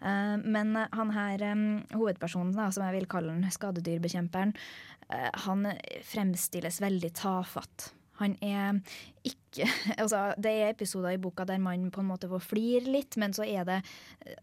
Eh, 0.00 0.36
Men 0.44 0.76
han 0.92 1.14
her, 1.16 1.42
eh, 1.42 1.66
hovedpersonen, 1.96 2.54
da, 2.56 2.70
som 2.70 2.84
jeg 2.84 3.00
vil 3.00 3.10
kalle 3.10 3.32
den, 3.34 3.48
skadedyrbekjemperen, 3.50 4.54
han 5.08 5.64
fremstilles 6.04 6.82
veldig 6.84 7.08
tafatt. 7.16 7.94
Han 8.18 8.34
er 8.44 8.80
ikke 9.26 9.66
altså, 10.02 10.34
Det 10.38 10.50
er 10.52 10.72
episoder 10.72 11.14
i 11.16 11.20
boka 11.20 11.46
der 11.48 11.60
man 11.62 11.88
på 11.94 12.02
en 12.02 12.10
måte 12.10 12.30
får 12.30 12.44
flire 12.44 12.92
litt, 12.92 13.16
men 13.20 13.34
så 13.36 13.46
er 13.46 13.66
det 13.68 13.78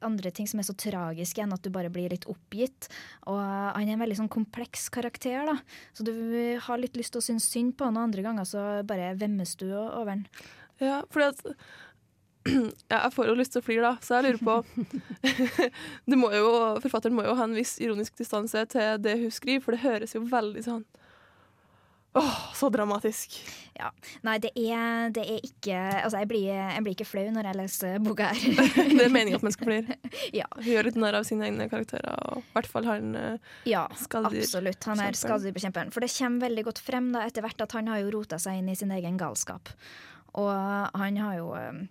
andre 0.05 0.31
ting 0.35 0.49
som 0.49 0.59
er 0.61 0.67
så 0.67 0.75
tragiske 0.79 1.43
enn 1.43 1.53
at 1.55 1.63
du 1.63 1.71
bare 1.73 1.91
blir 1.93 2.11
litt 2.11 2.27
oppgitt. 2.31 2.89
Og 3.29 3.39
han 3.39 3.85
er 3.85 3.95
en 3.95 4.03
veldig 4.03 4.19
sånn 4.23 4.33
kompleks 4.33 4.89
karakter, 4.93 5.45
da. 5.47 5.57
Så 5.95 6.07
du 6.07 6.13
har 6.65 6.81
litt 6.81 6.97
lyst 6.99 7.15
til 7.15 7.23
å 7.23 7.27
synes 7.29 7.47
synd 7.51 7.77
på 7.77 7.87
han, 7.87 7.99
og 7.99 8.09
andre 8.09 8.25
ganger 8.25 8.49
så 8.49 8.67
bare 8.87 9.13
vemmes 9.19 9.55
du 9.61 9.69
over 9.75 10.15
han. 10.15 10.27
Ja, 10.81 11.03
fordi 11.13 11.31
at 11.31 11.45
jeg 12.93 13.13
får 13.15 13.29
jo 13.29 13.37
lyst 13.39 13.55
til 13.55 13.63
å 13.63 13.65
flire, 13.65 13.91
da, 13.93 14.03
så 14.05 14.19
jeg 14.19 14.27
lurer 14.27 14.43
på 14.45 14.57
det 16.11 16.19
må 16.19 16.29
jo, 16.35 16.51
Forfatteren 16.83 17.15
må 17.17 17.25
jo 17.25 17.33
ha 17.37 17.47
en 17.47 17.55
viss 17.57 17.77
ironisk 17.81 18.17
distanse 18.19 18.65
til 18.73 18.99
det 19.01 19.15
hun 19.21 19.33
skriver, 19.33 19.63
for 19.65 19.75
det 19.75 19.85
høres 19.85 20.13
jo 20.17 20.21
veldig 20.29 20.65
sånn 20.65 20.85
Åh, 22.15 22.35
så 22.55 22.69
dramatisk. 22.71 23.35
Ja. 23.75 23.89
Nei, 24.23 24.37
det 24.39 24.53
er, 24.55 25.09
det 25.11 25.25
er 25.27 25.41
ikke 25.43 25.75
Altså, 25.75 26.21
jeg 26.21 26.29
blir, 26.31 26.45
jeg 26.47 26.83
blir 26.85 26.95
ikke 26.95 27.07
flau 27.09 27.25
når 27.35 27.49
jeg 27.49 27.59
leser 27.59 27.97
boka 28.05 28.29
her. 28.31 28.71
Det 28.95 29.03
er 29.03 29.11
meninga 29.11 29.41
at 29.41 29.43
man 29.43 29.55
skal 29.55 29.67
bli 29.67 29.97
Ja. 30.39 30.47
Gjør 30.63 30.87
litt 30.87 30.99
narr 31.01 31.19
av 31.19 31.27
sine 31.27 31.49
egne 31.49 31.67
karakterer, 31.71 32.15
og 32.31 32.39
i 32.39 32.55
hvert 32.55 32.71
fall 32.71 32.87
han 32.87 33.11
eh, 33.19 33.53
Ja, 33.67 33.83
absolutt. 33.91 34.87
Han 34.87 35.03
er 35.03 35.11
bekjemperen. 35.11 35.21
skadedyrbekjemperen. 35.25 35.91
For 35.91 36.05
det 36.05 36.13
kommer 36.15 36.47
veldig 36.47 36.67
godt 36.71 36.83
frem 36.87 37.11
da, 37.15 37.25
etter 37.27 37.43
hvert 37.43 37.67
at 37.67 37.75
han 37.75 37.91
har 37.91 37.99
jo 38.05 38.13
rota 38.15 38.39
seg 38.39 38.61
inn 38.61 38.71
i 38.71 38.77
sin 38.79 38.95
egen 38.95 39.19
galskap. 39.19 39.73
Og 40.39 40.51
han 40.99 41.19
har 41.19 41.35
jo 41.41 41.51
eh, 41.59 41.83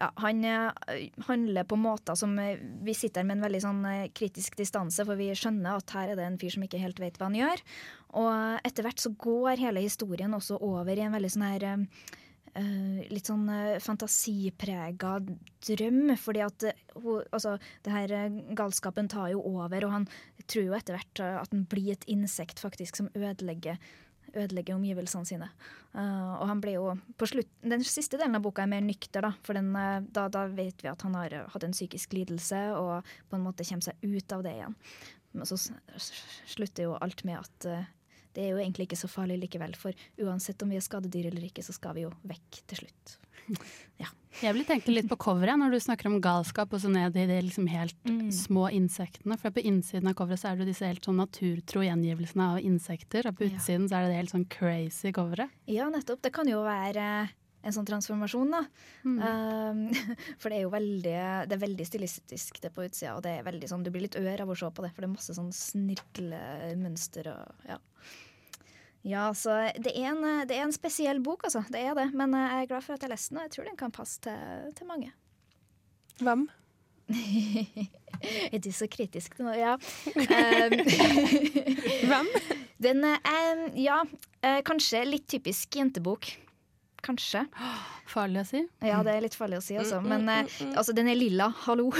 ja, 0.00 0.08
han 0.20 0.44
eh, 0.48 1.08
handler 1.28 1.66
på 1.68 1.76
måter 1.76 2.16
som 2.18 2.32
Vi 2.36 2.94
sitter 2.96 3.24
med 3.28 3.36
en 3.38 3.44
veldig 3.44 3.60
sånn 3.64 3.82
kritisk 4.16 4.56
distanse, 4.60 5.04
for 5.08 5.16
vi 5.20 5.30
skjønner 5.36 5.80
at 5.80 5.96
her 5.96 6.12
er 6.12 6.20
det 6.20 6.28
en 6.28 6.38
fyr 6.40 6.54
som 6.54 6.64
ikke 6.64 6.80
helt 6.80 7.00
vet 7.00 7.16
hva 7.20 7.28
han 7.28 7.36
gjør. 7.40 7.64
Og 8.20 8.66
etter 8.66 8.84
hvert 8.84 9.00
så 9.00 9.12
går 9.16 9.62
hele 9.62 9.84
historien 9.84 10.34
også 10.36 10.58
over 10.60 10.92
i 10.92 11.04
en 11.04 11.14
veldig 11.14 11.30
sånn 11.32 11.46
her 11.46 11.64
eh, 11.70 11.86
eh, 12.60 13.00
litt 13.12 13.30
sånn 13.30 13.46
uh, 13.48 13.80
fantasiprega 13.80 15.14
drøm, 15.64 16.14
fordi 16.20 16.44
at 16.44 16.68
uh, 16.68 17.08
altså, 17.32 17.56
det 17.86 17.94
her 17.94 18.16
eh, 18.18 18.38
galskapen 18.58 19.08
tar 19.12 19.32
jo 19.32 19.40
over, 19.54 19.88
og 19.88 19.96
han 19.96 20.08
tror 20.44 20.68
jo 20.68 20.76
etter 20.76 20.98
hvert 20.98 21.24
eh, 21.24 21.38
at 21.40 21.54
han 21.54 21.64
blir 21.70 21.94
et 21.94 22.08
insekt 22.12 22.60
faktisk 22.62 23.00
som 23.00 23.12
ødelegger 23.16 23.80
ødelegger 24.32 24.76
omgivelsene 24.78 25.28
sine. 25.28 25.48
Eh, 25.92 26.32
og 26.38 26.46
han 26.48 26.60
blir 26.62 26.78
jo 26.78 26.92
på 27.20 27.28
slutt, 27.28 27.50
Den 27.60 27.84
siste 27.84 28.16
delen 28.20 28.38
av 28.38 28.44
boka 28.44 28.64
er 28.64 28.70
mer 28.70 28.84
nykter, 28.84 29.24
da, 29.24 29.32
for 29.44 29.58
den, 29.58 29.74
eh, 29.76 30.04
da, 30.08 30.28
da 30.32 30.46
vet 30.48 30.82
vi 30.82 30.88
at 30.88 31.02
han 31.04 31.16
har 31.18 31.32
eh, 31.32 31.48
hatt 31.52 31.66
en 31.66 31.76
psykisk 31.76 32.14
lidelse 32.16 32.62
og 32.78 33.08
på 33.28 33.36
en 33.36 33.44
måte 33.44 33.66
kommer 33.68 33.84
seg 33.84 33.98
ut 34.00 34.32
av 34.32 34.44
det 34.46 34.54
igjen. 34.56 34.76
Men 35.32 35.48
så 35.48 35.58
slutter 35.58 36.88
jo 36.88 36.96
alt 37.00 37.24
med 37.28 37.40
at 37.40 37.68
eh, 37.68 37.90
det 38.34 38.44
er 38.46 38.50
jo 38.54 38.60
egentlig 38.62 38.86
ikke 38.88 39.00
så 39.02 39.08
farlig 39.12 39.40
likevel, 39.42 39.74
for 39.76 39.92
uansett 40.24 40.62
om 40.62 40.70
vi 40.72 40.76
er 40.76 40.84
skadedyr 40.86 41.26
eller 41.30 41.44
ikke, 41.50 41.62
så 41.66 41.72
skal 41.76 41.94
vi 41.98 42.06
jo 42.06 42.12
vekk 42.24 42.62
til 42.72 42.84
slutt. 42.84 43.18
Jeg 44.42 44.54
blir 44.56 44.64
tenkt 44.64 44.86
litt 44.88 45.08
på 45.10 45.16
coveret 45.20 45.58
når 45.60 45.74
du 45.74 45.78
snakker 45.82 46.08
om 46.08 46.14
galskap 46.24 46.72
og 46.72 46.80
så 46.80 46.88
ned 46.88 47.16
i 47.20 47.26
de 47.28 47.40
liksom 47.44 47.66
helt 47.68 47.96
Mm. 48.08 48.30
små 48.32 48.70
insektene. 48.72 49.36
For 49.38 49.50
på 49.52 49.60
innsiden 49.60 50.08
av 50.08 50.14
coveret 50.16 50.40
så 50.40 50.48
er 50.52 50.56
det 50.56 50.66
disse 50.70 50.86
helt 50.88 51.04
sånn 51.04 51.18
naturtro 51.20 51.82
gjengivelsene 51.84 52.46
av 52.54 52.58
insekter. 52.64 53.26
Og 53.28 53.36
på 53.36 53.44
Ja. 53.44 53.50
utsiden 53.58 53.88
så 53.90 53.96
er 53.98 54.02
det 54.06 54.10
det 54.14 54.16
helt 54.22 54.30
sånn 54.32 54.48
crazy 54.48 55.12
coveret. 55.12 55.50
Ja, 55.66 55.90
nettopp. 55.90 56.22
Det 56.22 56.32
kan 56.32 56.48
jo 56.48 56.62
være 56.64 57.28
en 57.64 57.72
sånn 57.72 57.86
transformasjon, 57.86 58.50
da. 58.50 58.62
Mm. 59.04 59.20
Um, 59.22 59.92
for 60.40 60.48
det 60.48 60.58
er 60.58 60.62
jo 60.62 60.70
veldig, 60.70 61.48
det 61.48 61.52
er 61.52 61.66
veldig 61.68 61.86
stilistisk 61.86 62.60
det 62.60 62.72
på 62.74 62.82
utsida, 62.88 63.14
og 63.16 63.22
det 63.22 63.38
er 63.38 63.44
veldig 63.44 63.68
sånn, 63.68 63.84
du 63.84 63.90
blir 63.90 64.02
litt 64.08 64.16
ør 64.18 64.40
av 64.42 64.48
å 64.48 64.56
se 64.58 64.66
på 64.70 64.82
det, 64.82 64.90
for 64.94 65.02
det 65.04 65.10
er 65.10 65.14
masse 65.14 65.36
sånn 65.36 65.52
snirklemønster 65.52 67.28
og 67.32 67.68
ja. 67.68 67.78
Ja, 69.02 69.32
så 69.34 69.56
det 69.82 69.96
er, 69.96 70.12
en, 70.12 70.46
det 70.46 70.56
er 70.56 70.66
en 70.66 70.74
spesiell 70.74 71.18
bok, 71.24 71.44
altså. 71.48 71.64
Det 71.72 71.80
er 71.82 71.96
det. 71.98 72.08
Men 72.14 72.36
jeg 72.38 72.62
er 72.62 72.70
glad 72.70 72.86
for 72.86 72.94
at 72.94 73.02
jeg 73.02 73.10
leste 73.10 73.34
den, 73.34 73.42
og 73.42 73.48
jeg 73.48 73.56
tror 73.56 73.70
den 73.70 73.78
kan 73.80 73.94
passe 73.94 74.22
til, 74.22 74.68
til 74.78 74.90
mange. 74.90 75.10
Hvem? 76.22 76.46
Er 78.52 78.58
du 78.62 78.70
så 78.72 78.86
kritisk 78.86 79.38
nå? 79.42 79.50
Ja. 79.58 79.74
Um, 79.74 80.76
Hvem? 82.10 82.30
Den 82.82 83.04
er 83.04 83.66
Ja, 83.78 84.02
eh, 84.42 84.62
kanskje 84.66 85.04
litt 85.06 85.28
typisk 85.30 85.76
jentebok. 85.76 86.30
Kanskje. 87.02 87.44
Farlig 88.10 88.44
å 88.44 88.46
si. 88.46 88.62
Ja, 88.86 89.02
det 89.02 89.16
er 89.16 89.24
litt 89.24 89.34
farlig 89.38 89.58
å 89.58 89.64
si, 89.64 89.74
altså. 89.78 89.98
Men 90.04 90.28
eh, 90.30 90.46
mm. 90.46 90.74
altså, 90.76 90.94
den 90.94 91.10
er 91.10 91.18
lilla. 91.18 91.50
Hallo. 91.64 91.90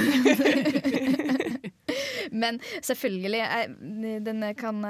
Men 2.42 2.60
selvfølgelig, 2.80 3.42
eh, 3.44 4.20
den 4.24 4.44
kan 4.58 4.80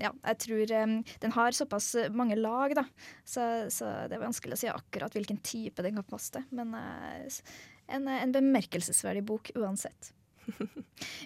Ja, 0.00 0.12
jeg 0.12 0.38
tror 0.46 0.70
den 0.70 1.34
har 1.36 1.56
såpass 1.56 1.92
mange 2.16 2.38
lag, 2.40 2.74
da. 2.78 2.86
Så, 3.24 3.42
så 3.72 3.90
det 4.08 4.16
er 4.16 4.24
vanskelig 4.24 4.56
å 4.56 4.62
si 4.62 4.70
akkurat 4.72 5.14
hvilken 5.16 5.42
type 5.44 5.84
den 5.84 5.98
kan 6.00 6.08
passe 6.08 6.38
til. 6.38 6.46
Men 6.56 6.72
eh, 6.78 7.42
en, 7.90 8.08
en 8.08 8.32
bemerkelsesverdig 8.32 9.24
bok 9.28 9.52
uansett. 9.58 10.14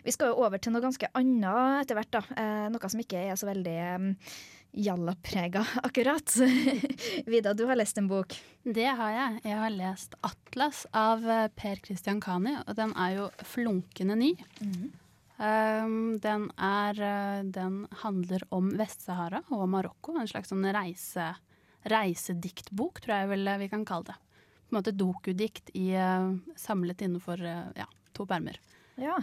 Vi 0.04 0.12
skal 0.12 0.32
jo 0.32 0.42
over 0.44 0.60
til 0.60 0.74
noe 0.74 0.84
ganske 0.84 1.08
annet 1.16 1.84
etter 1.84 1.98
hvert, 1.98 2.12
da. 2.14 2.22
Eh, 2.40 2.66
noe 2.72 2.90
som 2.90 3.02
ikke 3.02 3.22
er 3.30 3.38
så 3.40 3.48
veldig 3.48 3.76
um, 3.94 4.10
jallaprega, 4.84 5.64
akkurat. 5.86 6.34
Vida, 7.30 7.54
du 7.54 7.64
har 7.70 7.78
lest 7.78 7.98
en 8.00 8.10
bok. 8.10 8.34
Det 8.64 8.88
har 8.88 9.14
jeg. 9.14 9.40
Jeg 9.44 9.60
har 9.62 9.74
lest 9.76 10.18
'Atlas' 10.20 10.84
av 10.92 11.24
eh, 11.28 11.48
Per 11.54 11.80
Christian 11.84 12.20
Kani, 12.20 12.58
og 12.66 12.76
den 12.78 12.94
er 12.96 13.16
jo 13.20 13.30
flunkende 13.54 14.18
ny. 14.18 14.34
Um, 15.34 16.20
den, 16.22 16.46
er, 16.62 16.98
eh, 17.02 17.40
den 17.42 17.80
handler 18.04 18.44
om 18.54 18.68
Vest-Sahara 18.78 19.42
og 19.50 19.64
Marokko. 19.72 20.14
En 20.20 20.30
slags 20.30 20.52
sånn 20.52 20.66
reise, 20.74 21.32
reisediktbok, 21.90 23.02
tror 23.02 23.16
jeg 23.16 23.32
vel 23.32 23.54
vi 23.64 23.70
kan 23.72 23.82
kalle 23.88 24.12
det. 24.12 24.18
På 24.68 24.74
en 24.74 24.78
måte 24.78 24.94
dokudikt 24.94 25.72
i, 25.74 25.90
eh, 25.98 26.28
samlet 26.56 27.02
innenfor 27.02 27.42
eh, 27.42 27.72
ja, 27.82 27.88
to 28.14 28.26
permer. 28.30 28.60
Ja. 29.00 29.18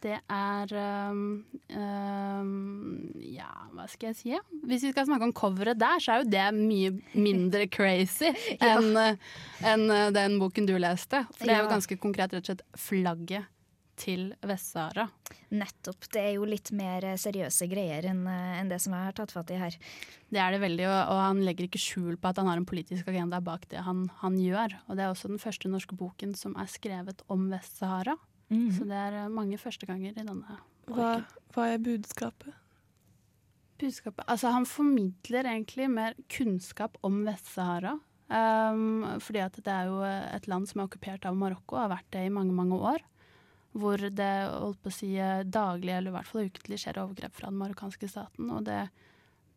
Det 0.00 0.16
er 0.32 0.70
um, 1.12 1.42
um, 1.76 3.10
Ja, 3.20 3.50
hva 3.74 3.84
skal 3.90 4.14
jeg 4.14 4.16
si? 4.16 4.30
Hvis 4.64 4.86
vi 4.86 4.94
skal 4.94 5.04
snakke 5.10 5.26
om 5.28 5.34
coveret 5.36 5.76
der, 5.76 6.00
så 6.00 6.14
er 6.14 6.22
jo 6.22 6.30
det 6.32 6.46
mye 6.56 6.94
mindre 7.12 7.66
crazy 7.68 8.30
Ja. 8.62 8.78
enn 8.78 8.96
en 8.96 9.84
eh, 9.92 10.08
den 10.16 10.38
boken 10.40 10.70
du 10.70 10.78
leste. 10.80 11.26
For 11.34 11.44
det 11.44 11.58
er 11.58 11.66
jo 11.66 11.72
ganske 11.74 11.98
konkret 12.00 12.32
rett 12.32 12.46
og 12.46 12.54
slett 12.54 12.80
flagget 12.80 13.50
til 14.00 14.30
Vest-Sahara. 14.46 15.06
Nettopp. 15.52 16.08
Det 16.12 16.22
er 16.22 16.32
jo 16.38 16.48
litt 16.48 16.72
mer 16.76 17.04
eh, 17.12 17.18
seriøse 17.20 17.68
greier 17.70 18.08
enn 18.10 18.24
en 18.30 18.72
det 18.72 18.80
som 18.82 18.96
jeg 18.96 19.10
har 19.10 19.18
tatt 19.18 19.34
fatt 19.34 19.52
i 19.52 19.60
her. 19.60 19.76
Det 20.32 20.40
er 20.40 20.56
det 20.56 20.62
veldig, 20.64 20.88
og, 20.88 20.98
og 21.12 21.22
han 21.26 21.44
legger 21.44 21.68
ikke 21.68 21.82
skjul 21.82 22.16
på 22.16 22.32
at 22.32 22.40
han 22.40 22.48
har 22.50 22.60
en 22.60 22.68
politisk 22.68 23.10
agenda 23.12 23.42
bak 23.44 23.68
det 23.70 23.84
han, 23.86 24.06
han 24.22 24.40
gjør. 24.40 24.78
Og 24.88 24.96
det 24.96 25.04
er 25.04 25.12
også 25.12 25.30
den 25.32 25.42
første 25.42 25.70
norske 25.70 25.98
boken 25.98 26.34
som 26.38 26.56
er 26.58 26.70
skrevet 26.72 27.24
om 27.30 27.48
Vest-Sahara. 27.52 28.16
Så 28.50 28.86
det 28.88 28.98
er 28.98 29.14
eh, 29.20 29.30
mange 29.30 29.58
førsteganger 29.62 30.10
i 30.10 30.16
denne 30.26 30.58
Hva, 30.90 31.20
hva 31.54 31.68
er 31.70 31.82
budskapet? 31.82 32.56
budskapet 33.80 34.26
Altså, 34.26 34.50
han 34.52 34.66
formidler 34.68 35.46
egentlig 35.46 35.86
mer 35.92 36.16
kunnskap 36.28 36.98
om 37.06 37.22
Vest-Sahara. 37.28 37.94
Um, 38.30 39.06
fordi 39.18 39.40
at 39.42 39.56
det 39.58 39.72
er 39.74 39.88
jo 39.90 40.02
et 40.06 40.46
land 40.50 40.68
som 40.70 40.80
er 40.80 40.86
okkupert 40.86 41.24
av 41.26 41.38
Marokko, 41.38 41.74
og 41.76 41.84
har 41.84 41.94
vært 41.96 42.10
det 42.14 42.26
i 42.26 42.34
mange, 42.34 42.54
mange 42.54 42.78
år. 42.78 43.02
Hvor 43.72 44.02
det 44.02 44.32
holdt 44.50 44.80
på 44.82 44.90
å 44.90 44.94
si 44.94 45.12
eh, 45.14 45.44
daglig, 45.46 45.92
eller 45.94 46.10
i 46.10 46.16
hvert 46.16 46.28
fall 46.30 46.48
ukentlig, 46.48 46.80
skjer 46.82 47.02
overgrep 47.04 47.36
fra 47.36 47.52
den 47.52 47.60
marokkanske 47.60 48.08
staten. 48.10 48.48
Og 48.50 48.64
det, 48.66 48.80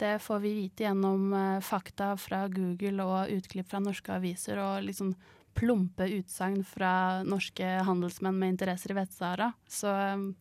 det 0.01 0.15
får 0.21 0.43
vi 0.43 0.53
vite 0.59 0.85
gjennom 0.85 1.33
eh, 1.33 1.63
fakta 1.65 2.11
fra 2.21 2.45
Google 2.53 3.07
og 3.07 3.33
utklipp 3.33 3.71
fra 3.71 3.81
norske 3.81 4.13
aviser, 4.13 4.61
og 4.61 4.85
liksom 4.85 5.15
plumpe 5.53 6.07
utsagn 6.09 6.63
fra 6.65 7.23
norske 7.25 7.65
handelsmenn 7.87 8.37
med 8.39 8.55
interesser 8.55 8.93
i 8.93 8.97
Vest-Sahara. 8.97 9.51
Så 9.69 9.89
um, 9.89 10.31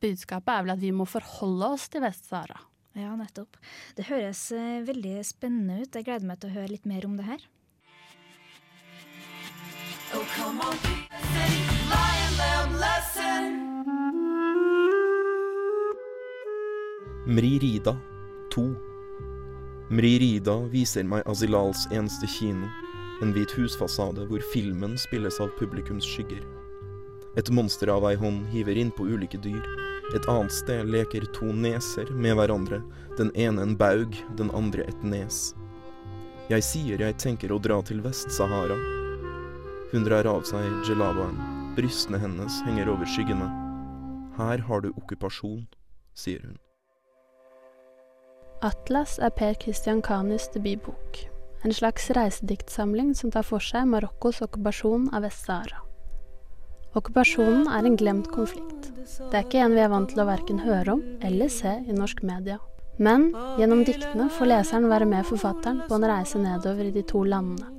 budskapet 0.00 0.52
er 0.54 0.66
vel 0.66 0.74
at 0.76 0.82
vi 0.82 0.92
må 0.94 1.08
forholde 1.08 1.72
oss 1.76 1.88
til 1.92 2.04
Vest-Sahara. 2.04 2.60
Ja, 2.98 3.12
nettopp. 3.16 3.56
Det 3.96 4.08
høres 4.08 4.40
eh, 4.56 4.80
veldig 4.86 5.20
spennende 5.26 5.82
ut. 5.84 5.94
Jeg 5.94 6.08
gleder 6.08 6.26
meg 6.28 6.40
til 6.42 6.50
å 6.50 6.56
høre 6.56 6.72
litt 6.72 6.88
mer 6.88 7.06
om 7.06 7.16
det 7.18 7.28
her. 7.28 7.42
Mririda 17.28 17.96
2 18.54 18.76
Mririda 19.90 20.54
viser 20.72 21.04
meg 21.04 21.26
Azilals 21.28 21.82
eneste 21.92 22.24
kino, 22.24 22.64
en 23.20 23.34
hvit 23.36 23.50
husfasade 23.52 24.22
hvor 24.30 24.44
filmen 24.54 24.94
spilles 24.96 25.36
av 25.44 25.50
publikums 25.58 26.06
skygger. 26.08 26.40
Et 27.36 27.50
monster 27.52 27.90
av 27.92 28.06
ei 28.08 28.16
hånd 28.16 28.46
hiver 28.48 28.80
innpå 28.80 29.04
ulike 29.12 29.36
dyr. 29.44 29.60
Et 30.16 30.28
annet 30.32 30.54
sted 30.56 30.88
leker 30.88 31.26
to 31.36 31.50
neser 31.52 32.08
med 32.16 32.38
hverandre, 32.38 32.78
den 33.18 33.28
ene 33.36 33.60
en 33.66 33.74
baug, 33.76 34.16
den 34.40 34.48
andre 34.56 34.86
et 34.88 35.04
nes. 35.04 35.50
Jeg 36.48 36.64
sier 36.64 37.04
jeg 37.04 37.18
tenker 37.20 37.52
å 37.52 37.58
dra 37.60 37.76
til 37.84 38.00
Vest-Sahara. 38.06 38.78
Hun 39.92 40.08
drar 40.08 40.30
av 40.32 40.48
seg 40.48 40.64
jelabaen. 40.88 41.36
Brystene 41.76 42.22
hennes 42.24 42.56
henger 42.64 42.88
over 42.94 43.04
skyggene. 43.04 43.50
Her 44.40 44.64
har 44.64 44.80
du 44.80 44.88
okkupasjon, 44.94 45.68
sier 46.16 46.40
hun. 46.48 46.56
Atlas 48.60 49.20
er 49.22 49.30
Per 49.30 49.54
Christian 49.54 50.00
Kanis 50.02 50.48
debutbok. 50.50 51.18
En 51.62 51.70
slags 51.74 52.08
reisediktsamling 52.10 53.12
som 53.14 53.30
tar 53.30 53.44
for 53.46 53.62
seg 53.62 53.84
Marokkos 53.86 54.40
okkupasjon 54.42 55.04
av 55.14 55.22
Vest-Sahara. 55.22 55.84
Okkupasjonen 56.98 57.68
er 57.70 57.86
en 57.86 57.94
glemt 58.00 58.26
konflikt. 58.34 58.88
Det 59.30 59.30
er 59.30 59.44
ikke 59.46 59.62
en 59.62 59.76
vi 59.76 59.84
er 59.84 59.92
vant 59.92 60.10
til 60.10 60.24
å 60.24 60.26
verken 60.26 60.58
høre 60.64 60.96
om 60.96 61.04
eller 61.22 61.52
se 61.54 61.76
i 61.86 61.94
norsk 61.94 62.24
media. 62.26 62.58
Men 62.98 63.28
gjennom 63.60 63.84
diktene 63.86 64.26
får 64.34 64.50
leseren 64.50 64.90
være 64.90 65.06
med 65.06 65.28
forfatteren 65.28 65.84
på 65.86 65.94
en 65.94 66.08
reise 66.10 66.42
nedover 66.42 66.90
i 66.90 66.96
de 66.98 67.06
to 67.06 67.22
landene. 67.22 67.70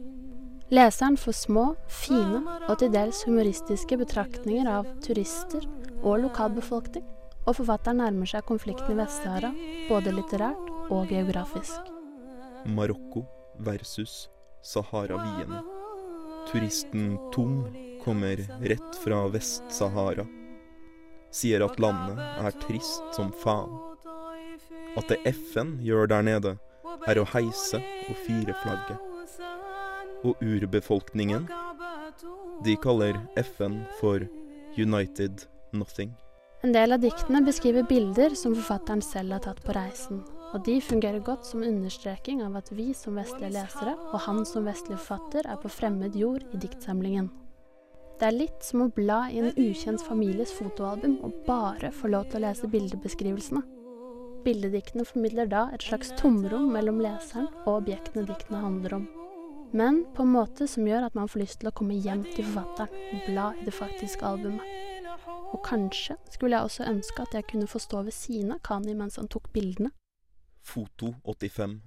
Leseren 0.71 1.19
får 1.19 1.35
små, 1.41 1.65
fine 1.91 2.39
og 2.69 2.77
til 2.79 2.93
dels 2.95 3.25
humoristiske 3.27 3.99
betraktninger 3.99 4.71
av 4.71 4.87
turister 5.03 5.67
og 6.05 6.21
lokalbefolkning, 6.23 7.03
og 7.43 7.57
forfatteren 7.57 7.99
nærmer 7.99 8.29
seg 8.31 8.47
konflikten 8.47 8.95
i 8.95 9.01
Vest-Sahara 9.01 9.51
både 9.89 10.13
litterært 10.13 10.68
og 10.89 11.10
geografisk. 11.10 11.91
Marokko 12.65 13.25
versus 13.60 14.30
Sahara-Viene. 14.62 15.62
Turisten 16.52 17.17
Tom 17.34 17.65
kommer 18.04 18.41
rett 18.62 18.95
fra 19.04 19.28
Vest-Sahara. 19.28 20.25
Sier 21.32 21.62
at 21.62 21.80
landet 21.80 22.19
er 22.19 22.56
trist 22.63 23.04
som 23.15 23.32
faen. 23.43 23.75
At 24.97 25.12
det 25.12 25.19
FN 25.30 25.78
gjør 25.86 26.10
der 26.10 26.25
nede, 26.25 26.56
er 27.08 27.19
å 27.21 27.28
heise 27.36 27.80
og 28.10 28.17
fire 28.25 28.56
flagget. 28.63 28.97
Og 30.25 30.41
urbefolkningen, 30.41 31.45
de 32.65 32.75
kaller 32.84 33.21
FN 33.38 33.84
for 34.02 34.25
United 34.75 35.45
Nothing. 35.71 36.15
En 36.63 36.73
del 36.75 36.91
av 36.91 36.99
diktene 36.99 37.39
beskriver 37.45 37.86
bilder 37.88 38.34
som 38.36 38.56
forfatteren 38.58 39.04
selv 39.06 39.38
har 39.38 39.45
tatt 39.45 39.62
på 39.63 39.75
reisen, 39.78 40.25
og 40.53 40.63
de 40.65 40.79
fungerer 40.81 41.21
godt 41.25 41.45
som 41.45 41.63
understreking 41.65 42.41
av 42.45 42.55
at 42.57 42.71
vi 42.73 42.89
som 42.97 43.19
vestlige 43.19 43.53
lesere 43.53 43.93
og 44.09 44.17
han 44.25 44.41
som 44.47 44.65
vestlig 44.65 44.97
forfatter 44.97 45.45
er 45.49 45.59
på 45.62 45.71
fremmed 45.71 46.17
jord 46.17 46.45
i 46.53 46.62
diktsamlingen. 46.62 47.29
Det 48.19 48.27
er 48.27 48.35
litt 48.35 48.65
som 48.65 48.81
å 48.83 48.89
bla 48.91 49.21
i 49.31 49.39
en 49.39 49.53
ukjent 49.53 50.01
families 50.03 50.51
fotoalbum 50.57 51.19
og 51.23 51.38
bare 51.45 51.93
få 51.95 52.09
lov 52.12 52.25
til 52.27 52.41
å 52.41 52.49
lese 52.49 52.67
bildebeskrivelsene. 52.67 53.62
Bildediktene 54.43 55.05
formidler 55.07 55.47
da 55.51 55.67
et 55.75 55.85
slags 55.85 56.12
tomrom 56.19 56.67
mellom 56.73 56.99
leseren 57.03 57.47
og 57.65 57.77
objektene 57.77 58.25
diktene 58.27 58.59
handler 58.63 58.97
om. 58.99 59.07
Men 59.71 60.01
på 60.15 60.25
en 60.25 60.33
måte 60.33 60.67
som 60.67 60.88
gjør 60.88 61.05
at 61.07 61.15
man 61.15 61.29
får 61.29 61.43
lyst 61.43 61.59
til 61.62 61.69
å 61.69 61.75
komme 61.77 61.95
hjem 61.95 62.25
til 62.33 62.47
forfatteren 62.47 63.15
og 63.15 63.25
bla 63.29 63.49
i 63.59 63.65
det 63.67 63.75
faktiske 63.75 64.25
albumet. 64.25 64.65
Og 65.53 65.62
kanskje 65.65 66.17
skulle 66.29 66.57
jeg 66.57 66.67
også 66.67 66.89
ønske 66.89 67.23
at 67.23 67.35
jeg 67.38 67.47
kunne 67.51 67.69
få 67.69 67.81
stå 67.81 68.03
ved 68.07 68.15
siden 68.15 68.51
av 68.55 68.63
Kani 68.65 68.95
mens 68.97 69.15
han 69.21 69.29
tok 69.31 69.51
bildene. 69.53 69.93
Foto 70.62 71.15
85. 71.26 71.80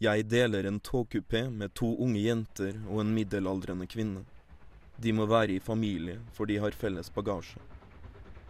Jeg 0.00 0.24
deler 0.30 0.66
en 0.66 0.80
togkupé 0.80 1.44
med 1.50 1.74
to 1.74 1.92
unge 2.00 2.20
jenter 2.24 2.78
og 2.88 3.02
en 3.02 3.12
middelaldrende 3.14 3.86
kvinne. 3.86 4.22
De 4.98 5.12
må 5.12 5.26
være 5.28 5.54
i 5.54 5.60
familie, 5.60 6.18
for 6.32 6.48
de 6.48 6.56
har 6.58 6.76
felles 6.76 7.10
bagasje. 7.12 7.60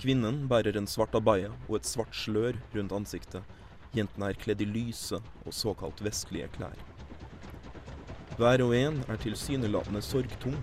Kvinnen 0.00 0.46
bærer 0.48 0.78
en 0.78 0.86
svart 0.88 1.14
abaya 1.18 1.50
og 1.68 1.76
et 1.76 1.90
svart 1.90 2.14
slør 2.16 2.56
rundt 2.74 2.94
ansiktet. 2.96 3.42
Jentene 3.92 4.30
er 4.30 4.38
kledd 4.38 4.62
i 4.64 4.70
lyse 4.70 5.18
og 5.44 5.52
såkalt 5.52 6.00
vestlige 6.00 6.48
klær. 6.54 6.78
Hver 8.38 8.64
og 8.64 8.72
en 8.78 9.02
er 9.10 9.20
tilsynelatende 9.20 10.00
sorgtung, 10.00 10.56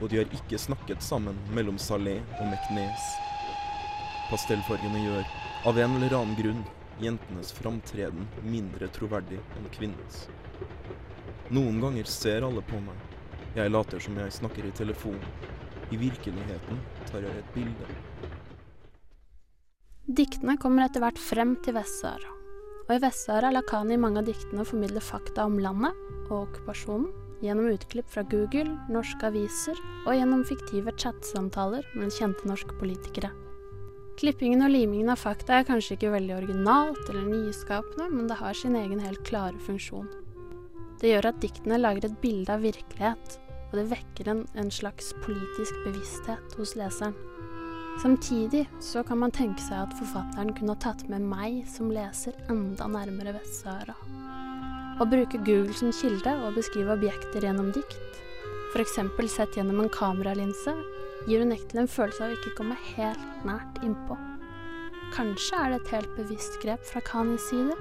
og 0.00 0.08
de 0.10 0.18
har 0.18 0.34
ikke 0.34 0.58
snakket 0.58 1.04
sammen 1.04 1.36
mellom 1.54 1.78
Salé 1.78 2.16
og 2.40 2.48
Meknes. 2.48 3.06
Pastellfargene 4.32 5.04
gjør, 5.04 5.26
av 5.68 5.78
en 5.78 5.98
eller 6.00 6.16
annen 6.16 6.38
grunn, 6.40 6.64
jentenes 7.02 7.52
framtreden 7.56 8.28
mindre 8.44 8.88
troverdig 8.94 9.40
enn 9.58 9.70
kvinnens. 9.74 10.26
Noen 11.50 11.80
ganger 11.82 12.06
ser 12.06 12.46
alle 12.46 12.62
på 12.62 12.78
meg. 12.84 12.98
Jeg 13.56 13.72
later 13.72 14.02
som 14.02 14.18
jeg 14.20 14.36
snakker 14.36 14.68
i 14.68 14.74
telefon. 14.76 15.18
I 15.90 15.98
virkeligheten 15.98 16.78
tar 17.08 17.24
jeg 17.26 17.40
et 17.40 17.54
bilde. 17.56 17.88
Diktene 20.06 20.54
kommer 20.58 20.86
etter 20.86 21.02
hvert 21.02 21.18
frem 21.18 21.56
til 21.64 21.74
Vest-Sahara. 21.74 22.36
Og 22.86 22.94
i 22.94 23.02
Vest-Sahara 23.02 23.50
lar 23.54 23.66
Kani 23.66 23.98
mange 23.98 24.22
av 24.22 24.30
diktene 24.30 24.66
formidle 24.66 25.02
fakta 25.02 25.48
om 25.50 25.58
landet 25.62 25.98
og 26.28 26.44
okkupasjonen 26.44 27.10
gjennom 27.42 27.70
utklipp 27.72 28.08
fra 28.12 28.22
Google, 28.30 28.76
norske 28.92 29.30
aviser 29.30 29.78
og 30.04 30.14
gjennom 30.14 30.42
fiktive 30.46 30.94
chatsamtaler 30.98 31.86
med 31.96 32.12
kjente 32.14 32.46
norske 32.46 32.76
politikere. 32.78 33.32
Klippingen 34.20 34.60
og 34.60 34.68
limingen 34.74 35.08
av 35.08 35.16
fakta 35.16 35.54
er 35.56 35.64
kanskje 35.64 35.94
ikke 35.96 36.10
veldig 36.12 36.34
originalt 36.42 37.06
eller 37.08 37.24
nyskapende, 37.24 38.10
men 38.12 38.26
det 38.28 38.36
har 38.36 38.52
sin 38.58 38.74
egen 38.76 39.00
helt 39.00 39.22
klare 39.24 39.56
funksjon. 39.64 40.10
Det 41.00 41.14
gjør 41.14 41.30
at 41.30 41.38
diktene 41.40 41.78
lager 41.80 42.04
et 42.04 42.18
bilde 42.20 42.52
av 42.52 42.60
virkelighet, 42.60 43.38
og 43.70 43.78
det 43.78 43.86
vekker 43.94 44.28
en, 44.28 44.42
en 44.60 44.68
slags 44.68 45.14
politisk 45.24 45.80
bevissthet 45.86 46.58
hos 46.60 46.76
leseren. 46.76 47.16
Samtidig 48.02 48.66
så 48.84 49.00
kan 49.08 49.22
man 49.24 49.32
tenke 49.32 49.64
seg 49.64 49.86
at 49.86 49.96
forfatteren 49.96 50.52
kunne 50.52 50.76
ha 50.76 50.82
tatt 50.84 51.06
med 51.08 51.24
meg 51.24 51.62
som 51.72 51.88
leser 51.88 52.36
enda 52.52 52.92
nærmere 52.92 53.38
Vest-Sahara. 53.38 53.96
Å 55.00 55.08
bruke 55.08 55.40
Google 55.48 55.72
som 55.72 55.96
kilde 55.96 56.36
og 56.44 56.60
beskrive 56.60 56.92
objekter 56.92 57.48
gjennom 57.48 57.72
dikt, 57.72 58.20
f.eks. 58.74 59.00
sett 59.32 59.56
gjennom 59.56 59.80
en 59.80 59.94
kameralinse, 59.96 60.76
gir 61.28 61.44
unektelig 61.44 61.84
en 61.84 61.90
følelse 61.90 62.24
av 62.24 62.32
å 62.32 62.36
ikke 62.38 62.56
komme 62.58 62.76
helt 62.94 63.46
nært 63.46 63.80
innpå. 63.84 64.16
Kanskje 65.14 65.58
er 65.58 65.72
det 65.72 65.80
et 65.80 65.94
helt 65.96 66.12
bevisst 66.16 66.60
grep 66.62 66.84
fra 66.86 67.02
Kanis 67.04 67.48
side, 67.50 67.76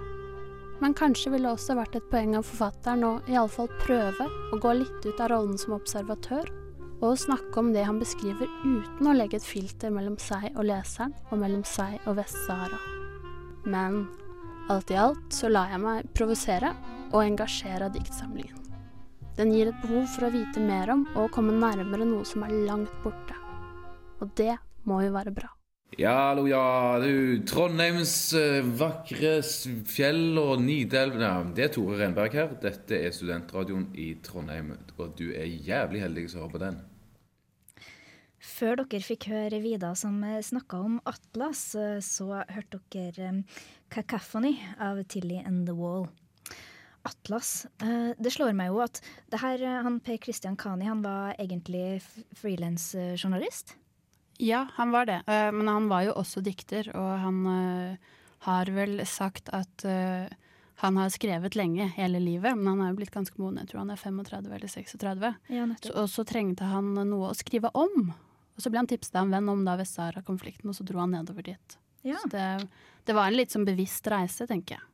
men 0.80 0.96
kanskje 0.96 1.34
ville 1.34 1.50
det 1.50 1.58
også 1.58 1.76
vært 1.78 1.98
et 2.00 2.08
poeng 2.12 2.38
av 2.40 2.48
forfatteren 2.48 3.04
å 3.06 3.12
iallfall 3.30 3.70
prøve 3.82 4.30
å 4.54 4.60
gå 4.64 4.74
litt 4.80 5.06
ut 5.06 5.20
av 5.20 5.32
rollen 5.34 5.60
som 5.60 5.76
observatør, 5.76 6.48
og 7.00 7.14
å 7.14 7.20
snakke 7.20 7.62
om 7.62 7.72
det 7.76 7.86
han 7.88 8.00
beskriver 8.00 8.48
uten 8.64 9.08
å 9.08 9.16
legge 9.16 9.40
et 9.40 9.48
filter 9.48 9.92
mellom 9.94 10.18
seg 10.20 10.50
og 10.56 10.66
leseren, 10.68 11.16
og 11.32 11.40
mellom 11.44 11.64
seg 11.68 12.00
og 12.06 12.18
Vest-Sahara. 12.20 12.80
Men 13.70 14.06
alt 14.72 14.92
i 14.92 15.00
alt 15.00 15.36
så 15.36 15.52
lar 15.52 15.72
jeg 15.74 15.84
meg 15.84 16.10
provosere 16.16 16.74
og 17.12 17.22
engasjere 17.24 17.88
av 17.88 17.96
diktsamlingen. 17.96 18.59
Den 19.40 19.54
gir 19.56 19.70
et 19.72 19.78
behov 19.80 20.04
for 20.12 20.28
å 20.28 20.34
vite 20.34 20.60
mer 20.60 20.90
om 20.92 21.06
og 21.16 21.30
komme 21.32 21.54
nærmere 21.56 22.04
noe 22.04 22.26
som 22.28 22.44
er 22.44 22.52
langt 22.68 22.92
borte. 23.06 23.38
Og 24.20 24.34
det 24.36 24.58
må 24.84 24.98
jo 25.06 25.14
være 25.16 25.32
bra. 25.32 25.54
Ja, 25.96 26.12
hallo, 26.28 26.44
ja. 26.52 27.00
Du, 27.00 27.40
Trondheims 27.48 28.34
eh, 28.36 28.60
vakre 28.82 29.38
fjell 29.88 30.36
og 30.42 30.60
Nidelv 30.66 31.16
ja, 31.24 31.32
Det 31.56 31.70
er 31.70 31.72
Tore 31.72 32.02
Renberg 32.02 32.36
her. 32.36 32.52
Dette 32.60 33.00
er 33.00 33.16
studentradioen 33.16 33.88
i 33.96 34.12
Trondheim. 34.28 34.76
Og 35.00 35.16
du 35.16 35.30
er 35.32 35.48
jævlig 35.48 36.04
heldig 36.04 36.28
som 36.28 36.44
hører 36.44 36.56
på 36.58 36.66
den. 36.68 36.84
Før 38.44 38.84
dere 38.84 39.06
fikk 39.08 39.32
høre 39.32 39.64
Vida 39.64 39.96
som 39.96 40.20
snakka 40.20 40.84
om 40.84 41.00
Atlas, 41.08 41.70
eh, 41.80 42.02
så 42.04 42.44
hørte 42.44 42.84
dere 42.92 43.32
eh, 43.32 43.62
Cacophony 43.88 44.58
av 44.84 45.00
Tilly 45.08 45.40
and 45.40 45.64
the 45.64 45.80
Wall. 45.80 46.10
Atlas. 47.10 47.66
eh, 47.82 48.14
Det 48.18 48.32
slår 48.36 48.54
meg 48.56 48.70
jo 48.72 48.80
at 48.86 49.02
det 49.34 49.42
her, 49.42 49.62
eh, 49.66 49.82
han 49.86 50.00
Per 50.00 50.18
Christian 50.22 50.56
Kani 50.60 50.86
han 50.88 51.02
var 51.04 51.34
egentlig 51.42 52.02
frilansjournalist. 52.40 53.76
Ja, 54.40 54.68
han 54.78 54.92
var 54.92 55.06
det. 55.06 55.22
Eh, 55.28 55.52
men 55.52 55.68
han 55.68 55.90
var 55.90 56.04
jo 56.08 56.14
også 56.16 56.42
dikter, 56.44 56.88
og 56.96 57.20
han 57.20 57.98
har 58.46 58.66
vel 58.72 59.02
sagt 59.06 59.50
at 59.52 59.84
han 60.80 60.96
har 60.96 61.10
skrevet 61.12 61.58
lenge, 61.60 61.90
hele 61.98 62.22
livet, 62.24 62.56
men 62.56 62.68
han 62.72 62.82
er 62.86 62.94
jo 62.94 63.00
blitt 63.02 63.12
ganske 63.12 63.36
moden. 63.42 63.58
Jeg 63.60 63.74
tror 63.74 63.82
han 63.82 63.90
er 63.92 64.00
35 64.00 64.54
eller 64.56 64.68
36. 64.72 65.34
Ja, 65.52 65.66
Så, 65.84 65.92
og 65.92 66.08
så 66.08 66.24
trengte 66.24 66.64
han 66.72 66.94
noe 66.96 67.34
å 67.34 67.36
skrive 67.36 67.68
om. 67.76 68.14
Og 68.56 68.64
så 68.64 68.72
ble 68.72 68.80
han 68.80 68.88
tipset 68.88 69.16
av 69.20 69.26
en 69.28 69.34
venn 69.36 69.50
om 69.52 69.66
da 69.68 69.76
Vest-Sahara-konflikten, 69.80 70.70
og 70.72 70.76
så 70.78 70.86
dro 70.88 71.02
han 71.04 71.12
nedover 71.12 71.44
dit. 71.44 71.76
Ja. 72.08 72.16
Så 72.24 72.32
det, 72.32 72.46
det 73.06 73.16
var 73.18 73.28
en 73.28 73.36
litt 73.36 73.52
sånn 73.52 73.68
bevisst 73.68 74.08
reise, 74.08 74.48
tenker 74.48 74.78
jeg. 74.78 74.86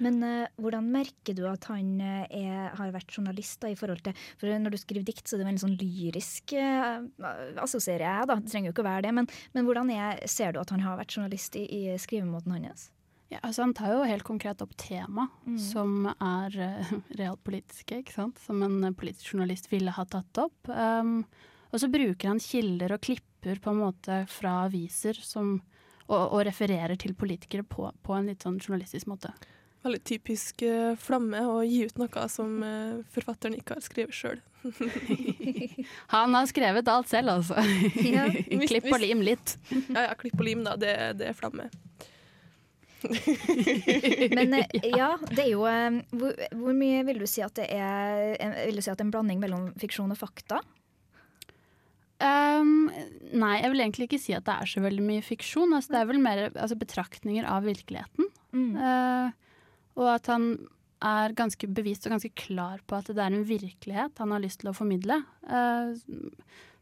Men 0.00 0.20
uh, 0.24 0.60
hvordan 0.60 0.86
merker 0.92 1.36
du 1.36 1.44
at 1.50 1.66
han 1.70 1.98
eh, 2.04 2.38
er, 2.40 2.70
har 2.78 2.94
vært 2.94 3.12
journalist? 3.16 3.60
da, 3.60 3.70
i 3.70 3.78
forhold 3.78 4.02
til, 4.06 4.16
for 4.40 4.60
Når 4.62 4.74
du 4.74 4.78
skriver 4.80 5.06
dikt, 5.06 5.26
så 5.28 5.36
er 5.36 5.42
det 5.42 5.50
veldig 5.50 5.64
sånn 5.64 5.76
lyrisk, 5.80 6.54
uh, 6.56 7.04
assosierer 7.60 8.06
jeg. 8.06 8.30
da, 8.30 8.38
Det 8.40 8.52
trenger 8.52 8.70
jo 8.70 8.76
ikke 8.76 8.86
å 8.86 8.90
være 8.90 9.04
det. 9.08 9.12
Men, 9.20 9.28
men 9.56 9.68
hvordan 9.68 9.92
er, 9.94 10.24
ser 10.30 10.54
du 10.54 10.62
at 10.62 10.72
han 10.74 10.84
har 10.84 10.98
vært 11.00 11.16
journalist 11.16 11.58
i, 11.60 11.66
i 11.68 11.98
skrivemåten 12.00 12.56
hans? 12.56 12.88
Ja, 13.30 13.38
altså 13.46 13.62
Han 13.62 13.74
tar 13.78 13.92
jo 13.94 14.06
helt 14.08 14.26
konkret 14.26 14.62
opp 14.64 14.72
tema 14.80 15.28
Mm. 15.46 15.58
som 15.58 16.06
er 16.10 16.56
uh, 16.58 16.92
realpolitiske, 17.20 18.02
ikke 18.02 18.16
sant? 18.16 18.40
som 18.42 18.62
en 18.66 18.82
eh, 18.84 18.94
politisk 18.96 19.34
journalist 19.34 19.70
ville 19.72 19.94
ha 19.94 20.04
tatt 20.04 20.40
opp. 20.42 20.68
Um, 20.68 21.24
og 21.70 21.78
så 21.82 21.88
bruker 21.90 22.32
han 22.32 22.42
kilder 22.42 22.96
og 22.96 23.02
klipper 23.06 23.60
på 23.62 23.70
en 23.72 23.80
måte 23.84 24.24
fra 24.30 24.64
aviser 24.66 25.14
som, 25.22 25.60
og, 26.08 26.20
og 26.20 26.42
refererer 26.48 26.98
til 26.98 27.14
politikere 27.14 27.62
på, 27.62 27.86
på 28.02 28.16
en 28.16 28.26
litt 28.30 28.42
sånn 28.42 28.58
journalistisk 28.58 29.06
måte. 29.10 29.30
Veldig 29.80 30.00
typisk 30.04 30.62
uh, 30.66 30.92
Flamme 31.00 31.40
å 31.48 31.60
gi 31.64 31.86
ut 31.88 32.00
noe 32.00 32.24
som 32.28 32.58
uh, 32.60 33.00
forfatteren 33.14 33.56
ikke 33.56 33.78
har 33.78 33.84
skrevet 33.84 34.16
sjøl. 34.16 34.40
Han 36.14 36.36
har 36.36 36.48
skrevet 36.50 36.90
alt 36.92 37.08
selv, 37.08 37.38
altså. 37.38 37.56
Ja, 38.16 38.26
Klipp 38.70 38.90
og 38.92 39.00
lim 39.00 39.24
litt. 39.24 39.56
Ja 39.88 40.10
ja, 40.10 40.18
klipp 40.18 40.36
og 40.36 40.44
lim, 40.48 40.66
da. 40.66 40.76
Det, 40.80 40.92
det 41.20 41.30
er 41.30 41.38
Flamme. 41.38 41.70
Men 43.00 44.58
eh, 44.58 44.74
ja, 44.92 45.14
det 45.30 45.46
er 45.46 45.54
jo 45.54 45.62
hvor, 45.64 46.34
hvor 46.60 46.74
mye 46.76 47.00
vil 47.08 47.22
du 47.22 47.24
si 47.24 47.40
at 47.40 47.54
det 47.56 47.70
er 47.72 48.34
Vil 48.66 48.76
du 48.76 48.82
si 48.84 48.90
at 48.92 48.98
det 48.98 49.06
er 49.06 49.06
en 49.06 49.14
blanding 49.14 49.40
mellom 49.40 49.70
fiksjon 49.80 50.12
og 50.12 50.20
fakta? 50.20 50.60
Um, 52.20 52.90
nei, 53.32 53.54
jeg 53.62 53.72
vil 53.72 53.80
egentlig 53.80 54.10
ikke 54.10 54.20
si 54.20 54.34
at 54.36 54.44
det 54.44 54.52
er 54.52 54.68
så 54.68 54.82
veldig 54.84 55.04
mye 55.06 55.24
fiksjon. 55.24 55.72
Altså, 55.72 55.94
det 55.94 56.02
er 56.02 56.10
vel 56.10 56.20
mer 56.20 56.42
altså, 56.50 56.76
betraktninger 56.76 57.48
av 57.48 57.64
virkeligheten. 57.64 58.28
Mm. 58.52 58.74
Eh, 58.76 59.49
og 59.96 60.14
at 60.14 60.26
han 60.30 60.52
er 61.00 61.32
ganske 61.32 61.64
bevisst 61.72 62.04
og 62.06 62.12
ganske 62.12 62.32
klar 62.36 62.82
på 62.86 62.98
at 62.98 63.08
det 63.08 63.22
er 63.24 63.32
en 63.32 63.46
virkelighet 63.48 64.18
han 64.20 64.34
har 64.34 64.42
lyst 64.44 64.60
til 64.60 64.68
å 64.70 64.76
formidle. 64.76 65.16
Uh, 65.48 65.96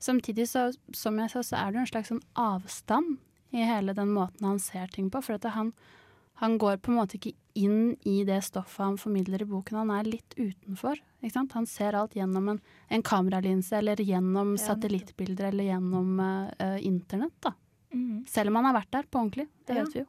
samtidig, 0.03 0.49
så, 0.51 0.73
som 0.97 1.19
jeg 1.23 1.31
sa, 1.31 1.45
så 1.47 1.61
er 1.61 1.73
det 1.73 1.83
en 1.85 1.91
slags 1.93 2.11
sånn 2.13 2.25
avstand 2.35 3.19
i 3.55 3.63
hele 3.65 3.95
den 3.97 4.11
måten 4.13 4.45
han 4.47 4.59
ser 4.63 4.91
ting 4.93 5.07
på. 5.11 5.23
For 5.25 5.39
at 5.39 5.47
han, 5.55 5.71
han 6.43 6.59
går 6.61 6.81
på 6.83 6.93
en 6.93 6.99
måte 6.99 7.19
ikke 7.19 7.37
inn 7.59 7.95
i 8.07 8.21
det 8.27 8.41
stoffet 8.47 8.85
han 8.85 8.99
formidler 9.01 9.43
i 9.43 9.49
boken. 9.49 9.81
Han 9.85 9.95
er 9.95 10.11
litt 10.11 10.35
utenfor. 10.39 11.01
Han 11.55 11.67
ser 11.67 11.97
alt 11.99 12.15
gjennom 12.15 12.53
en, 12.53 12.61
en 12.95 13.03
kameralinse, 13.03 13.75
eller 13.81 13.99
gjennom 14.03 14.53
satellittbilder, 14.61 15.49
eller 15.51 15.73
gjennom 15.73 16.21
eh, 16.23 16.77
internett. 16.87 17.35
da. 17.43 17.55
Mm. 17.95 18.27
Selv 18.29 18.53
om 18.53 18.61
han 18.61 18.69
har 18.69 18.77
vært 18.77 18.93
der 18.95 19.09
på 19.09 19.19
ordentlig. 19.19 19.49
Det 19.67 19.75
Ja. 19.75 19.83
vet 19.85 19.95
vi 19.97 20.05
jo. 20.05 20.07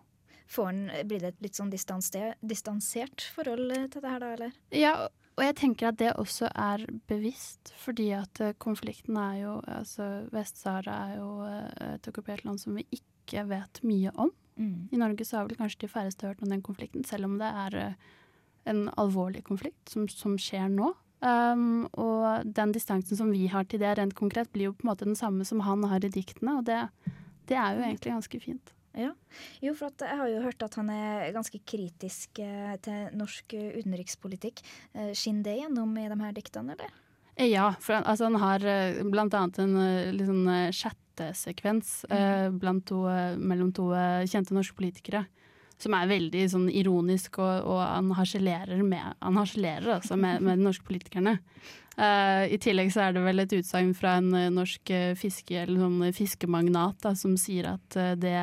Får 0.49 0.65
han, 0.65 0.83
blir 1.05 1.21
det 1.21 1.33
et 1.33 1.43
litt 1.45 1.57
sånn 1.59 1.71
distanse- 1.71 2.35
distansert 2.41 3.27
forhold 3.35 3.75
eh, 3.75 3.87
til 3.93 4.03
det 4.03 4.13
her, 4.13 4.21
da, 4.23 4.33
eller? 4.37 4.53
Ja, 4.73 4.93
og 5.39 5.45
jeg 5.45 5.55
tenker 5.55 5.91
at 5.91 5.99
det 6.01 6.11
også 6.19 6.49
er 6.51 6.83
bevisst, 7.07 7.71
fordi 7.79 8.09
at 8.17 8.41
eh, 8.43 8.55
konflikten 8.59 9.17
er 9.21 9.37
jo 9.43 9.55
Altså, 9.69 10.09
Vest-Sahara 10.33 10.95
er 11.07 11.17
jo 11.21 11.29
eh, 11.47 11.93
et 11.93 12.09
okkupert 12.11 12.43
land 12.47 12.59
som 12.61 12.75
vi 12.75 12.87
ikke 12.97 13.45
vet 13.47 13.83
mye 13.85 14.11
om. 14.19 14.33
Mm. 14.59 14.89
I 14.91 14.99
Norge 14.99 15.25
så 15.25 15.37
har 15.39 15.47
vel 15.47 15.59
kanskje 15.59 15.85
de 15.85 15.91
færreste 15.93 16.27
hørt 16.27 16.41
om 16.43 16.51
den 16.51 16.65
konflikten, 16.65 17.05
selv 17.07 17.29
om 17.29 17.37
det 17.39 17.51
er 17.65 17.77
eh, 17.79 18.09
en 18.67 18.89
alvorlig 18.99 19.45
konflikt 19.47 19.93
som, 19.93 20.09
som 20.11 20.35
skjer 20.39 20.67
nå. 20.73 20.91
Um, 21.19 21.83
og 21.99 22.47
den 22.47 22.71
distansen 22.71 23.17
som 23.19 23.31
vi 23.31 23.49
har 23.51 23.65
til 23.67 23.81
det 23.81 23.91
rent 23.99 24.15
konkret, 24.15 24.51
blir 24.55 24.69
jo 24.69 24.75
på 24.75 24.85
en 24.85 24.91
måte 24.91 25.07
den 25.07 25.19
samme 25.19 25.47
som 25.47 25.63
han 25.67 25.83
har 25.91 26.03
i 26.03 26.11
diktene, 26.11 26.59
og 26.59 26.67
det, 26.67 26.79
det 27.51 27.57
er 27.59 27.75
jo 27.75 27.83
egentlig 27.87 28.13
ganske 28.13 28.39
fint. 28.43 28.73
Ja. 28.97 29.11
Jo, 29.61 29.75
for 29.77 29.91
at 29.91 30.01
jeg 30.01 30.17
har 30.17 30.31
jo 30.31 30.41
hørt 30.43 30.63
at 30.65 30.75
han 30.79 30.89
er 30.89 31.29
ganske 31.35 31.59
kritisk 31.67 32.41
eh, 32.41 32.73
til 32.83 33.13
norsk 33.19 33.53
eh, 33.53 33.75
utenrikspolitikk. 33.77 34.63
Eh, 34.95 35.11
Skinner 35.13 35.45
det 35.45 35.59
gjennom 35.59 35.93
i 35.99 36.07
de 36.09 36.17
her 36.23 36.35
diktene, 36.35 36.75
eller? 36.75 36.95
Ja, 37.39 37.69
for 37.79 37.95
han, 37.95 38.03
altså 38.09 38.27
han 38.27 38.39
har 38.41 38.63
blant 39.07 39.35
annet 39.37 39.59
en 39.63 39.75
liksom, 40.11 40.15
litt 40.17 40.27
sånn 40.27 40.47
eh, 40.51 42.15
eh, 42.17 42.47
blant 42.51 42.85
to, 42.89 43.03
mellom 43.39 43.69
to 43.75 43.91
kjente 44.27 44.55
norske 44.55 44.75
politikere. 44.75 45.25
Som 45.79 45.95
er 45.95 46.09
veldig 46.09 46.41
sånn 46.51 46.65
ironisk, 46.75 47.37
og, 47.39 47.69
og 47.71 47.79
han 47.79 48.09
harselerer 48.17 48.81
med 48.83 49.13
Han 49.23 49.37
altså 49.39 50.17
med, 50.19 50.41
med 50.43 50.59
de 50.59 50.65
norske 50.65 50.83
politikerne. 50.83 51.37
Eh, 51.95 52.51
I 52.51 52.59
tillegg 52.59 52.91
så 52.91 53.05
er 53.05 53.15
det 53.15 53.23
vel 53.23 53.39
et 53.39 53.55
utsagn 53.55 53.93
fra 53.95 54.17
en 54.19 54.33
norsk 54.57 54.91
fiske, 55.15 55.61
eller 55.61 55.79
sånn 55.85 56.13
fiskemagnat 56.17 56.99
da, 57.05 57.15
som 57.15 57.37
sier 57.39 57.71
at 57.77 57.95
det 58.19 58.35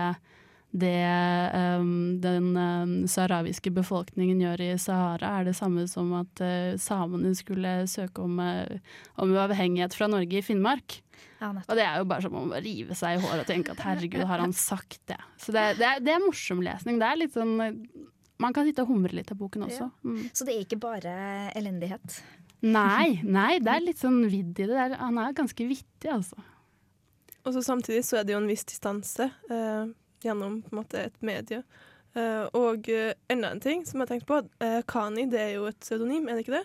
det 0.75 1.51
um, 1.81 2.19
den 2.21 2.51
um, 2.57 2.95
saharawiske 3.09 3.71
befolkningen 3.73 4.41
gjør 4.43 4.63
i 4.65 4.71
Sahara, 4.81 5.39
er 5.39 5.49
det 5.49 5.57
samme 5.57 5.87
som 5.89 6.11
at 6.19 6.43
uh, 6.43 6.75
samene 6.81 7.33
skulle 7.39 7.79
søke 7.89 8.25
om, 8.25 8.41
uh, 8.43 8.99
om 9.23 9.33
uavhengighet 9.33 9.97
fra 9.97 10.11
Norge 10.11 10.41
i 10.41 10.45
Finnmark. 10.45 10.99
Ja. 11.41 11.51
Og 11.53 11.77
det 11.77 11.85
er 11.85 12.01
jo 12.01 12.09
bare 12.09 12.25
som 12.25 12.37
å 12.39 12.61
rive 12.65 12.97
seg 12.97 13.17
i 13.17 13.23
håret 13.23 13.45
og 13.45 13.49
tenke 13.49 13.75
at 13.75 13.83
herregud, 13.85 14.25
har 14.29 14.43
han 14.43 14.55
sagt 14.57 15.01
det? 15.11 15.19
Så 15.41 15.53
det, 15.55 15.67
det, 15.81 15.89
er, 15.89 16.05
det 16.05 16.15
er 16.15 16.25
morsom 16.25 16.63
lesning. 16.65 17.01
Det 17.01 17.09
er 17.09 17.21
litt 17.21 17.37
sånn 17.37 17.55
eh, 17.61 17.77
Man 18.41 18.57
kan 18.57 18.67
sitte 18.69 18.85
og 18.85 18.91
humre 18.93 19.17
litt 19.17 19.33
av 19.33 19.39
boken 19.41 19.67
også. 19.69 19.91
Mm. 20.05 20.23
Så 20.33 20.49
det 20.49 20.55
er 20.55 20.65
ikke 20.65 20.81
bare 20.81 21.13
elendighet? 21.57 22.19
Nei, 22.65 23.21
nei, 23.39 23.59
det 23.65 23.73
er 23.73 23.85
litt 23.85 24.01
sånn 24.01 24.23
vidd 24.29 24.57
i 24.57 24.65
det. 24.65 24.73
det 24.73 24.83
er, 24.89 24.97
han 25.01 25.21
er 25.21 25.37
ganske 25.37 25.69
vittig, 25.69 26.11
altså. 26.13 26.41
og 27.45 27.55
så 27.57 27.65
samtidig 27.65 28.03
så 28.09 28.21
er 28.21 28.27
det 28.27 28.37
jo 28.37 28.41
en 28.43 28.51
viss 28.51 28.65
distanse 28.69 29.31
eh, 29.53 29.95
gjennom 30.27 30.61
måte 30.75 31.07
et 31.09 31.17
medie. 31.25 31.63
Uh, 32.17 32.47
og 32.57 32.87
eh, 32.89 33.13
enda 33.29 33.51
en 33.53 33.61
ting 33.61 33.83
som 33.85 34.01
jeg 34.01 34.07
har 34.07 34.15
tenkt 34.15 34.29
på. 34.29 34.39
Uh, 34.63 34.81
Kani 34.89 35.27
det 35.29 35.41
er 35.43 35.51
jo 35.59 35.67
et 35.69 35.77
pseudonym, 35.85 36.29
er 36.29 36.39
det 36.39 36.47
ikke 36.47 36.59
det? 36.61 36.65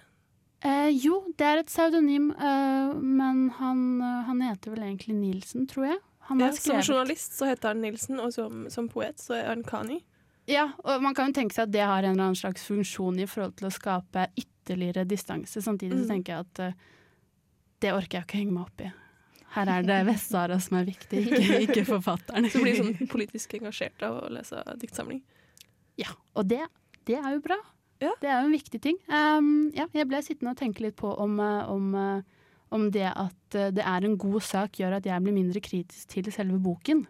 Eh, 0.64 0.92
jo, 0.94 1.24
det 1.40 1.48
er 1.48 1.58
et 1.64 1.68
pseudonym, 1.72 2.30
eh, 2.38 2.92
men 3.02 3.48
han, 3.58 3.80
han 4.28 4.44
heter 4.46 4.76
vel 4.76 4.84
egentlig 4.86 5.16
Nilsen, 5.18 5.66
tror 5.68 5.88
jeg. 5.90 5.98
Han 6.30 6.40
Ja, 6.44 6.52
som 6.54 6.78
journalist 6.86 7.34
så 7.34 7.48
heter 7.50 7.72
han 7.74 7.82
Nilsen, 7.82 8.20
og 8.22 8.30
som, 8.36 8.68
som 8.70 8.86
poet 8.88 9.18
så 9.20 9.34
er 9.40 9.50
han 9.50 9.64
Kani. 9.66 9.98
Ja, 10.48 10.68
og 10.86 11.02
man 11.02 11.18
kan 11.18 11.32
jo 11.32 11.40
tenke 11.40 11.58
seg 11.58 11.66
at 11.66 11.74
det 11.74 11.82
har 11.82 12.04
en 12.06 12.14
eller 12.14 12.28
annen 12.30 12.38
slags 12.38 12.64
funksjon 12.70 13.18
i 13.20 13.26
forhold 13.30 13.58
til 13.58 13.68
å 13.72 13.74
skape 13.74 14.28
ytterligere 14.38 15.04
distanse. 15.10 15.62
Samtidig 15.66 15.98
så 15.98 16.06
Mm. 16.06 16.12
tenker 16.14 16.34
jeg 16.38 16.46
at 16.46 16.60
eh, 16.68 16.74
det 17.82 17.92
orker 17.98 18.20
jeg 18.20 18.28
ikke 18.30 18.38
å 18.38 18.42
henge 18.44 18.56
meg 18.56 18.64
opp 18.70 18.86
i. 18.86 18.92
Her 19.52 19.68
er 19.68 19.84
det 19.84 19.98
Vest-Sahara 20.08 20.58
som 20.64 20.78
er 20.80 20.88
viktig, 20.88 21.26
ikke, 21.28 21.60
ikke 21.66 21.84
forfatteren. 21.90 22.48
Så 22.52 22.62
blir 22.64 22.78
sånn 22.78 23.10
politisk 23.12 23.58
engasjert 23.60 24.04
av 24.08 24.22
å 24.24 24.32
lese 24.32 24.64
diktsamling. 24.80 25.20
Ja, 26.00 26.14
og 26.40 26.48
det, 26.48 26.64
det 27.10 27.18
er 27.20 27.36
jo 27.36 27.42
bra. 27.44 27.58
Ja. 28.02 28.14
Det 28.22 28.30
er 28.30 28.40
jo 28.40 28.50
en 28.50 28.56
viktig 28.56 28.82
ting. 28.82 28.98
Um, 29.12 29.70
ja, 29.78 29.86
jeg 29.94 30.08
ble 30.10 30.22
sittende 30.26 30.56
og 30.56 30.62
tenke 30.62 30.86
litt 30.86 30.98
på 30.98 31.12
om, 31.22 31.36
eh, 31.44 31.70
om, 31.70 31.92
eh, 31.96 32.46
om 32.74 32.88
det 32.94 33.10
at 33.12 33.58
eh, 33.58 33.74
det 33.76 33.84
er 33.86 34.08
en 34.08 34.18
god 34.18 34.42
sak 34.48 34.80
gjør 34.80 34.98
at 34.98 35.10
jeg 35.10 35.22
blir 35.22 35.36
mindre 35.36 35.62
kritisk 35.62 36.16
til 36.16 36.32
selve 36.34 36.58
boken. 36.64 37.06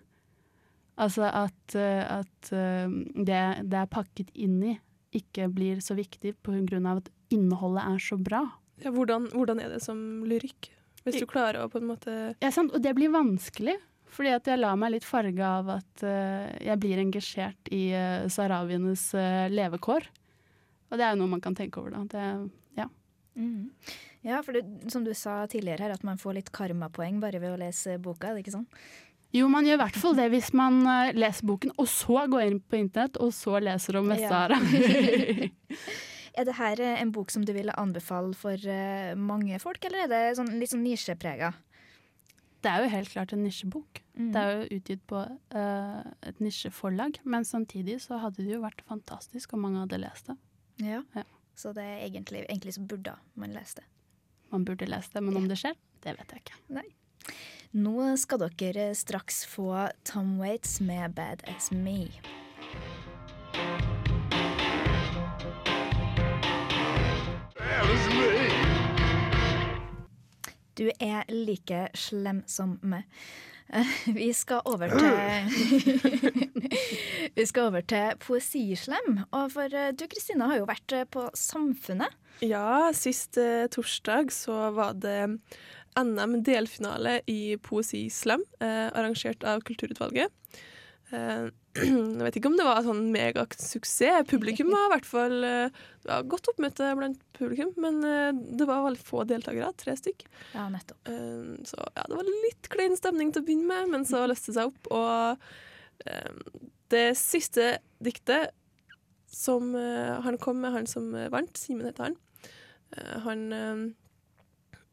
Altså 1.02 1.30
at, 1.30 1.74
at 1.74 2.50
det 2.52 3.38
det 3.72 3.78
er 3.80 3.88
pakket 3.90 4.28
inn 4.36 4.58
i, 4.74 4.74
ikke 5.18 5.48
blir 5.50 5.80
så 5.82 5.96
viktig 5.98 6.36
på 6.44 6.54
grunn 6.68 6.86
av 6.86 7.00
at 7.00 7.08
innholdet 7.34 7.88
er 7.88 8.04
så 8.04 8.20
bra. 8.22 8.44
Ja, 8.84 8.92
hvordan, 8.94 9.30
hvordan 9.32 9.64
er 9.64 9.72
det 9.72 9.80
som 9.82 9.98
lyrikk? 10.28 10.70
Hvis 11.08 11.22
du 11.22 11.28
klarer 11.30 11.64
å 11.64 11.72
på 11.72 11.82
en 11.82 11.90
måte 11.90 12.14
Ja, 12.42 12.52
sant? 12.54 12.74
Og 12.76 12.84
det 12.84 12.94
blir 12.98 13.14
vanskelig, 13.14 13.78
fordi 14.12 14.34
at 14.36 14.48
jeg 14.50 14.60
lar 14.60 14.78
meg 14.80 14.96
litt 14.96 15.08
farge 15.08 15.46
av 15.48 15.70
at 15.80 16.06
uh, 16.06 16.48
jeg 16.62 16.78
blir 16.84 17.02
engasjert 17.02 17.72
i 17.74 17.84
uh, 17.96 18.28
saharawienes 18.30 19.08
uh, 19.18 19.48
levekår. 19.52 20.08
Og 20.92 21.00
det 21.00 21.08
er 21.08 21.14
jo 21.14 21.22
noe 21.24 21.34
man 21.38 21.44
kan 21.44 21.56
tenke 21.58 21.80
over, 21.80 21.96
da. 21.96 22.04
Det, 22.12 22.26
ja. 22.84 22.90
Mm. 23.40 23.72
Ja, 24.28 24.42
for 24.46 24.54
det, 24.54 24.66
som 24.94 25.06
du 25.08 25.14
sa 25.18 25.40
tidligere 25.50 25.88
her, 25.88 25.96
at 25.96 26.04
man 26.06 26.20
får 26.22 26.38
litt 26.38 26.52
karmapoeng 26.54 27.22
bare 27.24 27.40
ved 27.42 27.56
å 27.56 27.62
lese 27.62 27.96
boka, 28.04 28.30
er 28.30 28.38
det 28.38 28.44
ikke 28.46 28.60
sånn? 28.60 28.68
Jo, 29.32 29.48
man 29.48 29.66
gjør 29.66 29.78
i 29.78 29.82
hvert 29.86 29.98
fall 29.98 30.16
det 30.18 30.28
hvis 30.34 30.52
man 30.60 30.82
eh, 30.84 31.14
leser 31.16 31.48
boken, 31.48 31.72
og 31.80 31.88
så 31.88 32.26
går 32.30 32.50
inn 32.50 32.60
på 32.60 32.82
internett, 32.82 33.16
og 33.24 33.32
så 33.36 33.62
leser 33.64 34.02
om 34.02 34.12
Vest-Sahara. 34.12 34.60
Er 36.40 36.48
det 36.48 36.56
her 36.56 36.80
eh, 36.80 37.02
en 37.02 37.12
bok 37.12 37.32
som 37.34 37.44
du 37.46 37.52
ville 37.56 37.76
anbefale 37.80 38.34
for 38.38 38.56
eh, 38.56 39.12
mange 39.20 39.60
folk, 39.60 39.84
eller 39.88 40.06
er 40.06 40.12
det 40.12 40.24
sånn, 40.40 40.54
litt 40.62 40.72
sånn 40.72 40.86
nisjeprega? 40.86 41.52
det 42.62 42.70
er 42.70 42.84
jo 42.84 42.92
helt 42.94 43.12
klart 43.12 43.34
en 43.34 43.44
nisjebok. 43.46 44.02
Mm. 44.14 44.32
Det 44.34 44.42
er 44.42 44.52
jo 44.52 44.78
utgitt 44.78 45.04
på 45.10 45.22
uh, 45.56 46.02
et 46.28 46.42
nisjeforlag, 46.44 47.20
men 47.24 47.48
samtidig 47.48 48.00
så 48.04 48.20
hadde 48.22 48.44
det 48.44 48.54
jo 48.54 48.62
vært 48.64 48.84
fantastisk 48.90 49.56
om 49.56 49.66
mange 49.66 49.82
hadde 49.84 50.02
lest 50.02 50.30
det. 50.30 50.38
Ja. 50.86 51.02
Ja. 51.18 51.26
Så 51.58 51.74
det 51.78 51.86
er 51.86 52.04
egentlig, 52.06 52.46
egentlig 52.48 52.76
så 52.78 52.86
burde 52.86 53.16
man 53.40 53.54
lese 53.56 53.82
det. 53.82 53.88
Man 54.54 54.66
burde 54.68 54.90
lese 54.90 55.14
det, 55.14 55.24
men 55.26 55.40
om 55.40 55.48
det 55.50 55.58
skjer, 55.62 55.78
det 56.04 56.16
vet 56.20 56.36
jeg 56.36 56.44
ikke. 56.44 56.86
Nå 57.82 58.12
skal 58.20 58.50
dere 58.60 58.92
straks 59.00 59.46
få 59.48 59.72
Tom 60.08 60.38
Waits 60.42 60.80
med 60.84 61.16
'Bad 61.16 61.48
As 61.48 61.72
Me'. 61.72 62.41
Du 70.82 70.88
er 70.98 71.28
like 71.30 71.88
slem 71.94 72.42
som 72.50 72.78
meg. 72.82 73.04
Eh, 73.70 73.92
Vi 74.18 74.32
skal 74.34 74.64
over 74.66 74.90
til 74.90 75.12
Vi 77.38 77.46
skal 77.46 77.70
over 77.70 77.86
til 77.86 78.18
poesislem. 78.24 79.22
Og 79.30 79.52
for 79.54 79.76
eh, 79.76 79.92
du 79.94 80.08
Kristina 80.10 80.50
har 80.52 80.62
jo 80.62 80.70
vært 80.70 80.96
eh, 80.98 81.06
på 81.06 81.28
Samfunnet. 81.38 82.18
Ja, 82.42 82.90
sist 82.98 83.38
eh, 83.38 83.68
torsdag 83.70 84.34
så 84.34 84.72
var 84.74 84.98
det 84.98 85.38
NM 86.00 86.40
delfinale 86.48 87.20
i 87.30 87.58
poesislem, 87.62 88.44
eh, 88.64 88.88
arrangert 88.90 89.44
av 89.46 89.62
Kulturutvalget. 89.68 90.32
Eh, 91.12 91.48
jeg 91.82 92.24
vet 92.26 92.38
ikke 92.40 92.52
om 92.52 92.58
det 92.60 92.68
var 92.68 92.84
sånn 92.86 93.04
megasuksess. 93.14 94.28
Publikum 94.30 94.72
var 94.74 94.88
i 94.88 94.92
hvert 94.94 95.08
fall 95.08 95.36
eh, 95.48 95.82
Det 96.04 96.10
var 96.10 96.30
godt 96.32 96.52
oppmøte 96.52 96.92
blant 97.00 97.20
publikum, 97.38 97.74
men 97.84 98.00
eh, 98.08 98.32
det 98.60 98.68
var 98.70 98.86
veldig 98.86 99.04
få 99.08 99.26
deltakere, 99.30 99.72
tre 99.80 99.96
stykk. 100.00 100.26
Ja, 100.56 100.68
nettopp. 100.72 101.12
Så 101.68 101.80
ja, 101.80 102.08
det 102.08 102.18
var 102.18 102.32
litt 102.48 102.72
klein 102.72 102.98
stemning 103.00 103.32
til 103.34 103.44
å 103.44 103.48
begynne 103.48 103.70
med, 103.72 103.94
men 103.96 104.08
så 104.08 104.24
løste 104.30 104.52
det 104.52 104.60
seg 104.60 104.72
opp. 104.72 104.92
Og 104.92 105.46
det 106.92 107.08
siste 107.20 107.76
diktet 108.02 108.56
som 109.32 109.70
han 109.78 110.40
kom 110.42 110.58
med, 110.64 110.74
han 110.74 110.88
som 110.90 111.12
vant, 111.32 111.60
Simen 111.60 111.86
heter 111.88 112.10
han, 112.10 112.16
han 113.24 113.44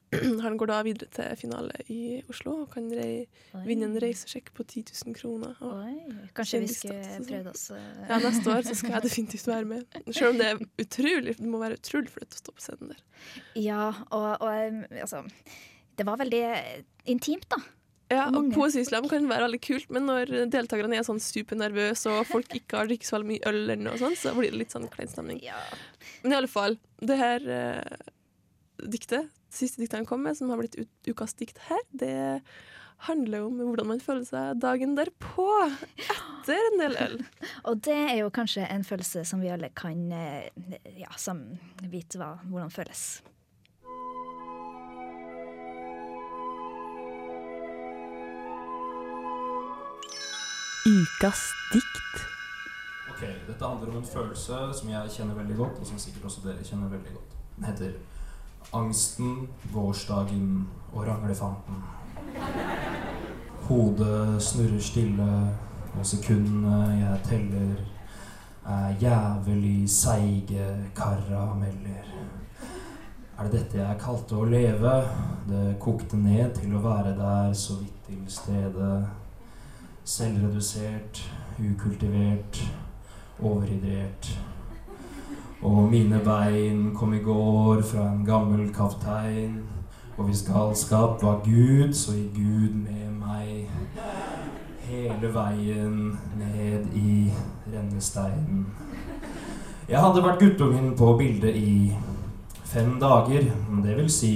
han 0.45 0.57
går 0.57 0.71
da 0.71 0.79
videre 0.87 1.11
til 1.13 1.37
finale 1.37 1.83
i 1.93 2.01
Oslo 2.33 2.55
og 2.63 2.73
kan 2.73 2.87
vinne 2.89 3.89
en 3.89 3.97
reisesjekk 4.01 4.51
på 4.57 4.65
10 4.65 4.85
000 5.07 5.17
kroner. 5.19 5.57
Oi, 5.65 5.95
kanskje 6.37 6.63
vi 6.65 6.71
skulle 6.73 7.19
prøvd 7.29 7.51
oss 7.53 7.67
eh, 7.77 7.89
ja, 8.09 8.21
neste 8.25 8.55
år 8.55 8.65
så 8.69 8.77
skal 8.79 8.97
jeg 8.97 9.07
definitivt 9.09 9.51
være 9.51 9.69
med. 9.69 9.99
Selv 10.09 10.33
om 10.33 10.41
det 10.41 10.51
er 10.53 10.63
utrolig 10.81 11.37
Det 11.39 11.49
må 11.49 11.61
være 11.61 11.81
utrolig 11.81 12.13
flaut 12.15 12.39
å 12.39 12.43
stå 12.43 12.55
på 12.55 12.65
scenen 12.65 12.95
der. 12.95 13.03
Ja, 13.61 13.89
og, 14.09 14.31
og 14.41 14.49
um, 14.49 14.85
altså 14.97 15.25
Det 15.99 16.07
var 16.09 16.23
veldig 16.23 16.45
intimt, 17.11 17.49
da. 17.53 17.61
Ja, 18.09 18.29
og. 18.33 18.53
Poesislam 18.55 19.05
kan 19.11 19.27
være 19.29 19.45
veldig 19.45 19.61
kult, 19.61 19.91
men 19.93 20.07
når 20.09 20.31
deltakerne 20.49 20.97
er 20.97 21.05
sånn 21.05 21.21
supernervøse 21.21 22.13
og 22.15 22.29
folk 22.31 22.55
ikke 22.57 22.81
har 22.81 22.89
drukket 22.89 23.09
så 23.09 23.19
veldig 23.19 23.29
mye 23.35 23.43
øl, 23.51 23.59
eller 23.67 23.83
noe 23.83 24.01
sånt, 24.01 24.17
så 24.17 24.33
blir 24.37 24.55
det 24.55 24.63
litt 24.63 24.73
sånn 24.73 24.89
klein 24.93 25.11
stemning. 25.13 25.43
Ja. 25.45 25.59
Men 26.23 26.33
i 26.33 26.39
alle 26.39 26.49
fall, 26.49 26.79
det 27.05 27.19
her 27.21 27.45
eh, 27.53 28.15
diktet, 28.87 29.31
det 29.49 29.57
siste 29.57 29.83
diktet 29.83 30.01
han 30.03 30.09
kom 30.09 30.23
med, 30.27 30.37
som 30.39 30.51
har 30.53 30.61
blitt 30.61 30.79
ut, 30.79 30.91
ukas 31.09 31.35
dikt 31.39 31.59
her, 31.69 31.81
det 31.91 32.19
handler 33.07 33.47
om 33.47 33.61
hvordan 33.63 33.89
man 33.93 34.03
føler 34.03 34.27
seg 34.27 34.59
dagen 34.63 34.97
derpå, 34.99 35.47
etter 36.03 36.71
en 36.73 36.81
del 36.83 36.99
øl. 37.05 37.17
Og 37.71 37.81
det 37.87 37.99
er 37.99 38.17
jo 38.23 38.35
kanskje 38.35 38.67
en 38.67 38.87
følelse 38.87 39.25
som 39.29 39.43
vi 39.43 39.53
alle 39.55 39.71
kan 39.77 40.09
eh, 40.13 40.51
ja, 40.99 41.11
som 41.17 41.45
vite 41.87 42.21
hva, 42.21 42.37
hvordan 42.49 42.75
føles. 42.75 43.09
Ukas 50.89 51.51
dikt. 51.73 52.21
Ok, 53.11 53.25
Dette 53.47 53.65
handler 53.65 53.91
om 53.91 53.97
en 53.99 54.07
følelse 54.07 54.61
som 54.79 54.89
jeg 54.89 55.11
kjenner 55.11 55.37
veldig 55.37 55.57
godt, 55.59 55.81
og 55.83 55.87
som 55.87 55.99
sikkert 56.01 56.29
også 56.31 56.47
dere 56.47 56.65
kjenner 56.65 56.89
veldig 56.93 57.13
godt. 57.13 57.35
Den 57.57 57.67
heter 57.69 57.99
Angsten, 58.73 59.49
gårsdagen 59.73 60.69
og 60.93 61.07
ranglefanten. 61.07 61.83
Hodet 63.69 64.43
snurrer 64.43 64.81
stille, 64.81 65.29
og 65.99 66.07
sekundene 66.07 66.83
jeg 66.99 67.21
teller, 67.25 67.81
er 68.69 68.95
jævlig 69.01 69.91
seige 69.91 70.67
karameller. 70.97 72.05
Er 73.39 73.43
det 73.47 73.53
dette 73.53 73.79
jeg 73.79 74.01
kalte 74.03 74.35
å 74.37 74.45
leve? 74.45 74.93
Det 75.49 75.79
kokte 75.81 76.19
ned 76.19 76.57
til 76.59 76.75
å 76.75 76.83
være 76.83 77.15
der 77.17 77.53
så 77.57 77.79
vidt 77.79 78.01
til 78.09 78.25
stede. 78.29 78.93
Selvredusert, 80.05 81.23
ukultivert, 81.59 82.61
overhydrert. 83.39 84.33
Og 85.63 85.89
mine 85.91 86.21
bein 86.25 86.95
kom 86.95 87.15
i 87.15 87.23
går 87.23 87.83
fra 87.83 88.05
en 88.13 88.25
gammel 88.27 88.69
kaptein. 88.75 89.59
Og 90.17 90.25
hvis 90.25 90.45
galskap 90.47 91.23
var 91.23 91.41
Gud, 91.45 91.93
så 91.95 92.15
gikk 92.15 92.35
Gud 92.35 92.75
med 92.85 93.11
meg. 93.19 93.71
Hele 94.89 95.33
veien 95.35 96.19
ned 96.39 96.87
i 96.95 97.33
rennesteinen. 97.73 98.67
Jeg 99.89 100.01
hadde 100.01 100.23
vært 100.23 100.43
guttungen 100.43 100.95
på 100.97 101.13
bildet 101.19 101.57
i 101.57 101.93
fem 102.65 102.95
dager. 103.01 103.51
Det 103.83 103.97
vil 103.97 104.11
si 104.13 104.35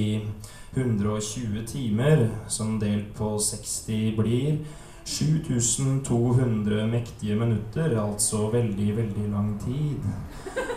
120 0.74 1.66
timer, 1.66 2.28
som 2.48 2.78
delt 2.80 3.14
på 3.14 3.37
60 3.38 4.16
blir 4.18 4.62
7200 5.04 6.86
mektige 6.86 7.36
minutter, 7.36 7.96
altså 8.02 8.48
veldig, 8.52 8.96
veldig 8.96 9.28
lang 9.32 9.52
tid. 9.64 10.06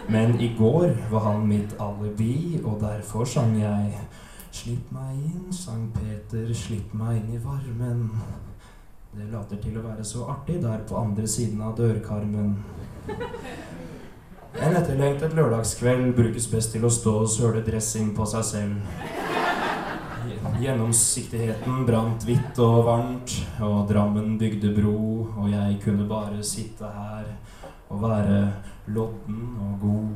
Men 0.09 0.39
i 0.41 0.51
går 0.57 0.91
var 1.11 1.19
han 1.31 1.47
mitt 1.47 1.75
alibi, 1.79 2.61
og 2.63 2.81
derfor 2.81 3.25
sang 3.25 3.57
jeg 3.61 3.99
Slipp 4.55 4.91
meg 4.95 5.15
inn, 5.19 5.51
sang 5.51 5.89
Peter, 5.91 6.45
slipp 6.55 6.93
meg 6.95 7.17
inn 7.17 7.33
i 7.35 7.39
varmen. 7.43 8.05
Det 9.11 9.27
later 9.27 9.59
til 9.59 9.75
å 9.75 9.83
være 9.83 10.05
så 10.07 10.29
artig 10.31 10.61
der 10.63 10.85
på 10.87 10.95
andre 10.95 11.27
siden 11.27 11.59
av 11.59 11.75
dørkarmen. 11.75 12.53
En 14.55 14.77
etterlengtet 14.79 15.35
lørdagskveld 15.35 16.13
brukes 16.15 16.47
best 16.47 16.71
til 16.71 16.87
å 16.87 16.93
stå 17.01 17.17
og 17.25 17.31
søle 17.35 17.65
dressing 17.67 18.13
på 18.15 18.27
seg 18.31 18.47
selv. 18.47 19.34
Gjennomsiktigheten 20.53 21.85
brant 21.87 22.23
hvitt 22.27 22.59
og 22.63 22.85
varmt, 22.85 23.33
og 23.65 23.87
Drammen 23.89 24.37
bygde 24.39 24.71
bro, 24.77 24.99
og 25.41 25.49
jeg 25.51 25.79
kunne 25.83 26.05
bare 26.09 26.43
sitte 26.45 26.85
her 26.85 27.27
og 27.89 28.01
være 28.03 28.39
lodden 28.87 29.41
og 29.65 29.79
god. 29.81 30.09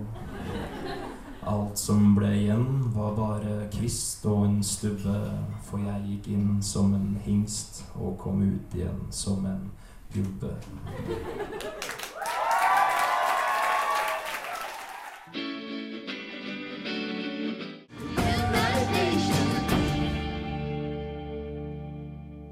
Alt 1.49 1.81
som 1.81 2.13
ble 2.15 2.29
igjen, 2.37 2.65
var 2.93 3.15
bare 3.17 3.69
kvist 3.73 4.25
og 4.29 4.45
en 4.45 4.59
stubbe, 4.63 5.17
for 5.65 5.81
jeg 5.81 6.05
gikk 6.07 6.31
inn 6.35 6.59
som 6.61 6.93
en 6.93 7.15
hingst 7.25 7.83
og 7.95 8.17
kom 8.21 8.43
ut 8.45 8.77
igjen 8.77 9.07
som 9.09 9.45
en 9.49 9.71
gubbe. 10.13 10.53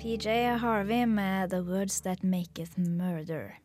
PJ 0.08 0.28
Harvey 0.63 1.06
med 1.06 1.50
'The 1.50 1.60
Words 1.67 2.02
That 2.02 2.24
Maketh 2.24 2.80
Murder'. 2.80 3.58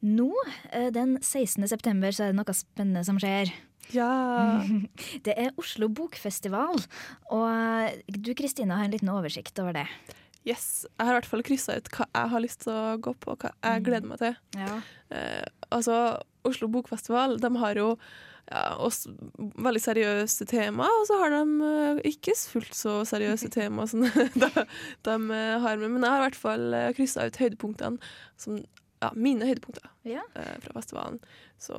Nå, 0.00 0.32
eh, 0.72 0.88
den 0.88 1.18
16. 1.20 1.68
september, 1.68 2.08
så 2.08 2.24
er 2.24 2.32
det 2.32 2.38
noe 2.38 2.54
spennende 2.56 3.04
som 3.04 3.18
skjer. 3.20 3.52
Ja. 3.92 4.64
Det 5.26 5.34
er 5.36 5.52
Oslo 5.60 5.90
Bokfestival, 5.92 6.80
og 7.28 8.00
du 8.08 8.32
Kristina 8.32 8.80
har 8.80 8.88
en 8.88 8.96
liten 8.96 9.12
oversikt 9.12 9.60
over 9.60 9.76
det. 9.76 9.84
Yes. 10.48 10.86
Jeg 10.96 11.04
har 11.04 11.12
i 11.12 11.18
hvert 11.20 11.30
fall 11.34 11.44
kryssa 11.44 11.76
ut 11.76 11.92
hva 11.98 12.08
jeg 12.08 12.32
har 12.32 12.46
lyst 12.46 12.64
til 12.64 12.72
å 12.72 12.96
gå 12.96 13.12
på, 13.12 13.36
og 13.36 13.44
hva 13.44 13.52
jeg 13.60 13.84
gleder 13.84 14.08
meg 14.08 14.24
til. 14.24 14.40
Ja. 14.56 14.80
Eh, 15.12 15.44
altså, 15.68 16.16
Oslo 16.48 16.72
Bokfestival 16.72 17.36
de 17.44 17.52
har 17.60 17.76
jo 17.76 17.98
ja, 18.50 18.62
også, 18.82 19.12
veldig 19.62 19.80
seriøse 19.84 20.46
tema, 20.50 20.84
og 21.00 21.06
så 21.08 21.18
har 21.22 21.30
de 21.30 21.42
eh, 21.68 22.00
ikke 22.10 22.34
fullt 22.36 22.74
så 22.76 22.98
seriøse 23.08 23.48
tema 23.58 23.86
som 23.88 24.02
de, 24.42 24.48
de 25.06 25.14
eh, 25.38 25.58
har 25.62 25.76
med. 25.80 25.90
Men 25.94 26.02
jeg 26.02 26.10
har 26.10 26.20
i 26.20 26.26
hvert 26.26 26.40
fall 26.42 26.66
uh, 26.74 26.88
kryssa 26.96 27.28
ut 27.30 27.38
høydepunktene, 27.40 27.98
som, 28.36 28.58
ja, 29.02 29.12
mine 29.14 29.46
høydepunkter 29.48 29.88
Ja. 30.08 30.24
eh, 30.34 30.56
fra 30.64 30.74
festivalen. 30.80 31.20
Så 31.62 31.78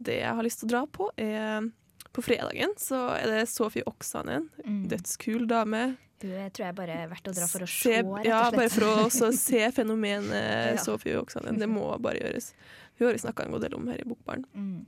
det 0.00 0.20
jeg 0.22 0.34
har 0.38 0.46
lyst 0.46 0.62
til 0.62 0.70
å 0.70 0.74
dra 0.76 0.84
på, 0.88 1.10
er 1.20 1.66
på 2.10 2.22
fredagen 2.26 2.72
så 2.80 3.04
er 3.14 3.26
det 3.30 3.42
Sofie 3.52 3.84
Oksanen. 3.86 4.48
Mm. 4.64 4.86
Dødskul 4.90 5.44
dame. 5.50 5.82
Hun 6.22 6.32
er- 6.36 6.50
tror 6.50 6.66
jeg 6.66 6.74
bare 6.76 6.96
er 7.04 7.08
verdt 7.08 7.28
å 7.30 7.34
dra 7.36 7.46
for 7.48 7.62
å 7.64 7.68
Se, 7.68 7.76
se, 7.76 7.92
rett 8.00 8.06
og 8.08 8.24
slett. 8.24 8.56
bare 8.56 8.72
for 8.72 9.28
å 9.28 9.28
se 9.44 9.60
fenomenet 9.76 10.74
Ja. 10.74 10.80
Sofie 10.82 11.18
Oksanen. 11.20 11.58
Det 11.60 11.68
må 11.70 11.84
bare 12.02 12.18
gjøres. 12.18 12.50
Hun 12.98 13.06
har 13.06 13.14
vi 13.14 13.22
snakka 13.22 13.44
en 13.46 13.52
god 13.54 13.62
del 13.68 13.76
om 13.78 13.86
her 13.92 14.00
i 14.02 14.08
Bokbaren. 14.08 14.42
Mm. 14.56 14.80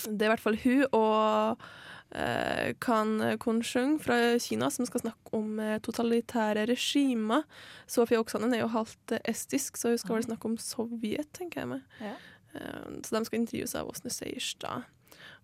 Det 0.00 0.24
er 0.24 0.30
i 0.30 0.32
hvert 0.32 0.42
fall 0.42 0.58
hun 0.62 0.84
og 0.96 1.62
eh, 2.16 2.72
Kan 2.82 3.16
Konshung 3.42 3.98
fra 4.02 4.38
Kina 4.42 4.70
som 4.72 4.88
skal 4.88 5.04
snakke 5.04 5.34
om 5.36 5.60
eh, 5.60 5.78
totalitære 5.84 6.66
regimer. 6.70 7.44
Sofie 7.90 8.20
Oksanen 8.20 8.54
er 8.56 8.64
jo 8.64 8.72
halvt 8.72 9.16
eh, 9.16 9.24
estisk, 9.32 9.76
så 9.80 9.92
hun 9.92 10.00
skal 10.00 10.18
vel 10.18 10.26
snakke 10.30 10.48
om 10.48 10.58
Sovjet, 10.60 11.28
tenker 11.36 11.62
jeg 11.62 11.72
meg. 11.74 11.84
Ja. 12.00 12.14
Eh, 12.56 12.88
så 13.04 13.16
de 13.16 13.24
skal 13.28 13.42
intervjues 13.42 13.76
av 13.78 13.92
Åsne 13.92 14.12
Seierstad. 14.12 14.88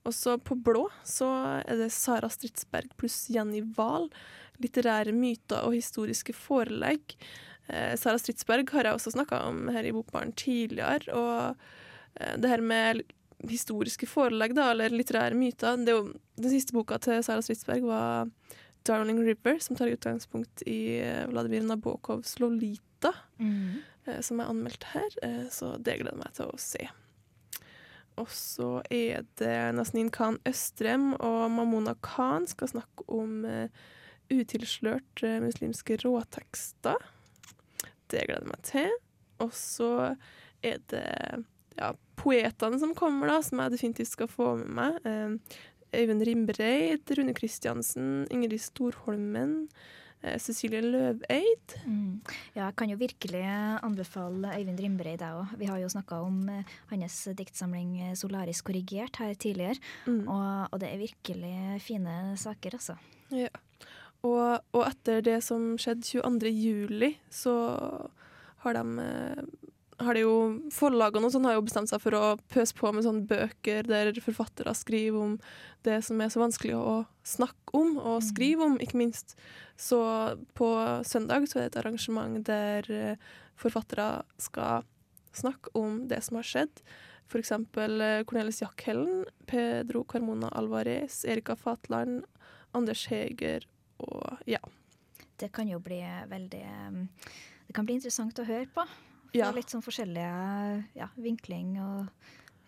Og 0.06 0.14
så 0.16 0.38
på 0.40 0.56
blå 0.56 0.86
så 1.06 1.28
er 1.60 1.82
det 1.82 1.90
Sara 1.92 2.30
Stridsberg 2.32 2.94
pluss 3.00 3.26
Jenny 3.32 3.60
Wahl. 3.76 4.08
Litterære 4.62 5.12
myter 5.14 5.66
og 5.66 5.76
historiske 5.76 6.32
forelegg. 6.34 7.18
Eh, 7.68 7.92
Sara 8.00 8.20
Stridsberg 8.20 8.72
har 8.72 8.88
jeg 8.88 8.96
også 8.96 9.12
snakka 9.18 9.44
om 9.50 9.68
her 9.74 9.86
i 9.86 9.92
Bokbaren 9.94 10.32
tidligere. 10.38 11.12
Og 11.12 11.68
det 12.40 12.50
her 12.50 12.62
med 12.64 13.04
historiske 13.46 14.06
forelegg, 14.10 14.54
da, 14.56 14.70
eller 14.72 14.90
litterære 14.90 15.36
myter 15.38 15.76
det 15.84 15.92
er 15.92 15.98
jo, 16.00 16.12
Den 16.38 16.50
siste 16.50 16.72
boka 16.74 16.98
til 16.98 17.22
Sara 17.22 17.42
Stridsberg 17.42 17.82
var 17.86 18.30
'Darling 18.84 19.18
River', 19.20 19.60
som 19.60 19.76
tar 19.76 19.90
utgangspunkt 19.92 20.62
i 20.66 20.98
eh, 21.00 21.26
Vladimir 21.28 21.62
Nabokovs 21.62 22.36
'Lolita', 22.38 23.14
Mm. 23.38 23.82
eh, 24.06 24.20
som 24.20 24.40
er 24.40 24.44
anmeldt 24.50 24.84
her. 24.94 25.08
Eh, 25.22 25.46
så 25.50 25.76
det 25.82 25.98
gleder 26.00 26.16
jeg 26.16 26.18
meg 26.24 26.32
til 26.34 26.46
å 26.46 26.58
se. 26.58 26.88
Og 28.16 28.26
så 28.28 28.82
er 28.90 29.22
det 29.36 29.74
Nasnin 29.74 30.10
Khan 30.10 30.38
Østrem 30.44 31.12
og 31.20 31.50
Mamona 31.50 31.94
Khan 32.02 32.46
skal 32.46 32.68
snakke 32.68 33.04
om 33.08 33.44
utilslørt 34.30 35.22
muslimske 35.40 35.96
råtekster. 36.02 36.96
Det 38.10 38.24
gleder 38.26 38.42
jeg 38.42 38.50
meg 38.50 38.62
til. 38.62 38.90
Og 39.38 39.52
så 39.52 40.16
er 40.64 40.78
det 40.90 41.44
ja, 41.78 41.92
poetene 42.18 42.78
som 42.80 42.94
kommer, 42.98 43.30
da, 43.30 43.40
som 43.44 43.62
jeg 43.62 43.76
definitivt 43.76 44.12
skal 44.12 44.30
få 44.30 44.54
med 44.62 44.74
meg. 44.78 44.98
Eh, 45.06 45.58
Øyvind 45.98 46.26
Rimbreit, 46.26 47.10
Rune 47.16 47.32
Kristiansen, 47.32 48.26
Ingrid 48.30 48.60
Storholmen, 48.60 49.68
eh, 50.20 50.36
Cecilie 50.38 50.82
Løveid. 50.84 51.76
Mm. 51.86 52.20
Ja, 52.54 52.66
jeg 52.66 52.76
kan 52.76 52.90
jo 52.92 52.98
virkelig 53.00 53.44
anbefale 53.86 54.52
Øyvind 54.58 54.82
Rimbrei 54.84 55.16
deg 55.16 55.38
òg. 55.38 55.54
Vi 55.58 55.70
har 55.70 55.78
jo 55.80 55.88
snakka 55.88 56.20
om 56.26 56.42
eh, 56.52 56.74
hans 56.90 57.28
diktsamling 57.38 58.12
'Solaris 58.12 58.60
korrigert' 58.62 59.16
her 59.22 59.34
tidligere. 59.34 59.80
Mm. 60.06 60.28
Og, 60.28 60.68
og 60.72 60.80
det 60.80 60.92
er 60.92 60.98
virkelig 61.06 61.80
fine 61.80 62.36
saker, 62.36 62.70
altså. 62.74 62.98
Ja. 63.30 63.48
Og, 64.22 64.60
og 64.74 64.82
etter 64.82 65.22
det 65.22 65.42
som 65.46 65.76
skjedde 65.78 66.02
22. 66.02 66.50
juli, 66.50 67.16
så 67.30 67.54
har 68.64 68.74
de 68.74 69.06
har 69.98 70.14
det 70.14 70.22
jo 70.22 70.34
Forlagene 70.74 71.26
og 71.26 71.32
sånn 71.34 71.46
har 71.48 71.56
jo 71.56 71.64
bestemt 71.66 71.90
seg 71.90 72.02
for 72.02 72.14
å 72.14 72.36
pøse 72.52 72.76
på 72.76 72.90
med 72.94 73.06
sånne 73.06 73.26
bøker 73.28 73.88
der 73.88 74.12
forfattere 74.22 74.74
skriver 74.78 75.24
om 75.24 75.34
det 75.86 75.98
som 76.06 76.20
er 76.22 76.30
så 76.32 76.42
vanskelig 76.42 76.76
å 76.78 76.94
snakke 77.26 77.74
om 77.78 77.96
og 77.98 78.22
skrive 78.26 78.66
om, 78.66 78.78
ikke 78.82 79.00
minst. 79.00 79.34
Så 79.78 79.98
på 80.58 80.70
søndag 81.06 81.48
så 81.50 81.58
er 81.58 81.66
det 81.66 81.72
et 81.72 81.80
arrangement 81.82 82.38
der 82.46 82.90
eh, 82.94 83.28
forfattere 83.58 84.22
skal 84.42 84.86
snakke 85.34 85.74
om 85.78 86.04
det 86.10 86.22
som 86.26 86.38
har 86.38 86.46
skjedd. 86.46 86.82
Eksempel 87.38 88.00
eh, 88.00 88.22
Cornelis 88.26 88.62
Jackhellen, 88.62 89.26
Pedro 89.46 90.04
Carmona 90.08 90.50
Alvarez, 90.58 91.24
Erika 91.28 91.56
Fatland, 91.58 92.22
Anders 92.72 93.06
Heger 93.10 93.66
og 93.98 94.46
ja. 94.48 94.62
Det 95.38 95.52
kan 95.54 95.68
jo 95.70 95.78
bli 95.82 96.00
veldig 96.26 96.64
um, 96.88 97.04
Det 97.68 97.74
kan 97.76 97.86
bli 97.86 97.98
interessant 97.98 98.38
å 98.40 98.46
høre 98.48 98.66
på. 98.74 98.86
Ja. 99.36 99.50
litt 99.54 99.72
sånn 99.72 99.84
forskjellige 99.84 100.30
ja, 100.98 101.10
vinkling 101.20 101.76
og 101.82 102.06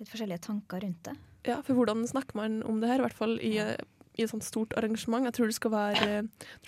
litt 0.01 0.11
forskjellige 0.11 0.45
tanker 0.49 0.85
rundt 0.85 1.03
det. 1.09 1.17
Ja, 1.49 1.61
for 1.65 1.79
hvordan 1.79 2.05
snakker 2.09 2.37
man 2.37 2.61
om 2.69 2.83
det 2.83 2.91
her, 2.91 3.01
i 3.01 3.07
hvert 3.07 3.17
fall 3.17 3.39
i, 3.41 3.55
i 3.57 4.25
et 4.25 4.33
sånt 4.33 4.45
stort 4.45 4.75
arrangement. 4.77 5.25
Jeg 5.29 5.37
tror 5.39 5.49
det 5.49 5.57
skal 5.57 5.73
være, 5.73 6.19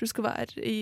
det 0.01 0.09
skal 0.09 0.27
være 0.27 0.65
i, 0.65 0.77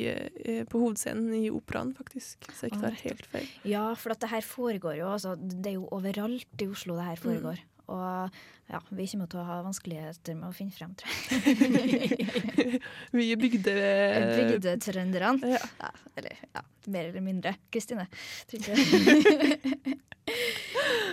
på 0.71 0.83
hovedscenen 0.83 1.35
i 1.41 1.49
operaen, 1.51 1.91
faktisk. 1.99 2.47
Så 2.55 2.69
jeg 2.69 2.75
ikke 2.75 2.85
tar 2.85 3.01
helt 3.03 3.27
feil. 3.33 3.51
Ja, 3.67 3.89
for 3.99 4.15
at 4.15 4.23
det 4.23 4.31
her 4.31 4.47
foregår 4.47 5.01
jo 5.01 5.11
altså, 5.11 5.35
Det 5.41 5.73
er 5.73 5.79
jo 5.81 5.89
overalt 5.91 6.63
i 6.63 6.71
Oslo 6.71 6.99
det 7.01 7.09
her 7.11 7.21
foregår. 7.25 7.65
Og 7.91 8.41
ja, 8.71 8.81
vi 8.95 9.07
kommer 9.11 9.31
til 9.31 9.41
å 9.43 9.47
ha 9.49 9.57
vanskeligheter 9.67 10.37
med 10.39 10.51
å 10.51 10.55
finne 10.55 10.75
frem, 10.75 10.93
tror 10.99 11.11
jeg. 11.11 12.29
Vi 13.19 13.27
er 13.35 13.41
bygde... 13.41 13.75
Bygdetrønderne. 14.39 15.51
Ja. 15.57 15.63
Ja, 15.81 15.91
eller 16.21 16.39
ja, 16.55 16.63
mer 16.87 17.11
eller 17.11 17.25
mindre. 17.25 17.57
Kristine. 17.75 18.07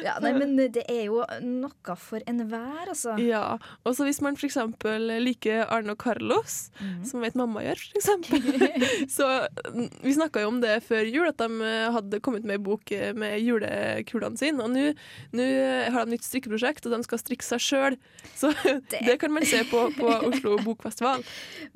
ja, 0.08 0.16
nei, 0.24 0.32
men 0.40 0.56
det 0.74 0.84
er 0.90 1.04
jo 1.10 1.22
noe 1.44 1.96
for 2.00 2.24
enhver, 2.30 2.88
altså. 2.94 3.14
Ja, 3.22 3.44
og 3.84 3.96
så 3.98 4.08
hvis 4.08 4.22
man 4.26 4.38
eksempel 4.40 5.10
liker 5.24 5.66
Arne 5.68 5.94
og 5.96 6.02
Carlos, 6.02 6.70
Mhm. 6.82 7.04
som 7.10 7.22
vet 7.26 7.36
mamma 7.38 7.62
gjør, 7.66 7.82
eksempel. 8.00 8.42
så 9.18 9.28
mm, 9.74 9.90
vi 10.04 10.14
snakka 10.16 10.42
jo 10.44 10.52
om 10.54 10.60
det 10.64 10.78
før 10.88 11.04
jul, 11.10 11.28
at 11.30 11.38
de 11.42 11.62
eh, 11.68 11.88
hadde 11.96 12.20
kommet 12.24 12.46
med 12.48 12.58
ei 12.60 12.64
bok 12.64 12.92
eh, 12.96 13.12
med 13.18 13.38
julekulene 13.44 14.38
sine. 14.40 14.64
Og 14.64 14.72
nå 14.74 15.48
har 15.94 16.06
de 16.06 16.16
nytt 16.16 16.26
strikkeprosjekt, 16.28 16.86
og 16.88 16.96
de 16.96 17.02
skal 17.08 17.22
strikke 17.22 17.46
seg 17.48 17.64
sjøl. 17.64 17.98
Så 18.38 18.54
det. 18.94 19.18
kan 19.22 19.34
man 19.34 19.46
se 19.48 19.64
på 19.70 19.88
på 19.98 20.12
Oslo 20.30 20.58
Bokfestival. 20.64 21.24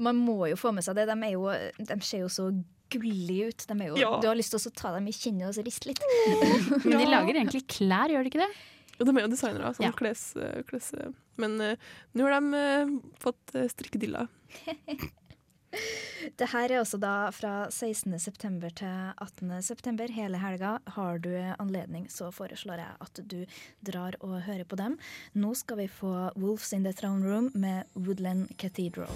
Man 0.02 0.20
må 0.22 0.46
jo 0.52 0.60
få 0.60 0.72
med 0.76 0.86
seg 0.86 0.98
det. 1.00 1.08
De, 1.12 1.18
er 1.28 1.36
jo, 1.36 1.50
de 1.80 2.00
ser 2.06 2.24
jo 2.26 2.30
så 2.32 2.50
gullige 2.92 3.52
ut. 3.52 3.66
De 3.68 3.78
er 3.78 3.92
jo, 3.92 3.96
Ja. 4.02 4.12
Du 4.22 4.28
har 4.30 4.38
lyst 4.40 4.54
til 4.56 4.62
å 4.62 4.74
ta 4.76 4.94
dem 4.98 5.08
i 5.08 5.16
kinnet 5.16 5.50
og 5.52 5.66
riste 5.66 5.92
litt. 5.92 6.04
Men 6.86 6.98
de 6.98 7.08
lager 7.10 7.36
egentlig 7.36 7.66
klær, 7.72 8.12
gjør 8.14 8.28
de 8.28 8.34
ikke 8.34 8.44
det? 8.44 8.52
Ja, 8.98 9.08
de 9.08 9.16
er 9.16 9.26
jo 9.26 9.32
designere, 9.32 9.74
sånn 9.74 9.88
Ja. 9.88 9.96
kles, 9.98 10.36
eh, 10.38 10.62
kles 10.70 10.92
Men 11.42 11.60
uh, 11.62 11.76
nå 12.14 12.28
har 12.28 12.38
de 12.38 12.54
uh, 12.54 13.00
fått 13.20 13.56
uh, 13.56 13.66
strikkedilla. 13.72 14.28
Det 16.38 16.50
her 16.52 16.72
er 16.72 16.82
også 16.82 17.00
da 17.00 17.32
fra 17.32 17.70
16. 17.72 18.20
september 18.20 18.74
til 18.76 19.14
18. 19.24 19.62
september. 19.64 20.12
Hele 20.12 20.42
helga 20.42 20.74
har 20.98 21.22
du 21.24 21.32
anledning, 21.58 22.10
så 22.12 22.28
foreslår 22.36 22.84
jeg 22.84 22.98
at 23.08 23.22
du 23.24 23.40
drar 23.88 24.20
og 24.20 24.42
hører 24.50 24.68
på 24.68 24.76
dem. 24.76 25.00
Nå 25.34 25.56
skal 25.56 25.80
vi 25.84 25.88
få 25.88 26.32
Wolves 26.36 26.74
in 26.74 26.84
the 26.84 26.94
Throne 26.94 27.24
Room 27.24 27.52
med 27.56 27.88
Woodland 27.96 28.52
Cathedral. 28.58 29.16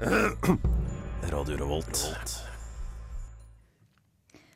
Radio 0.00 1.56
Revolt. 1.60 1.98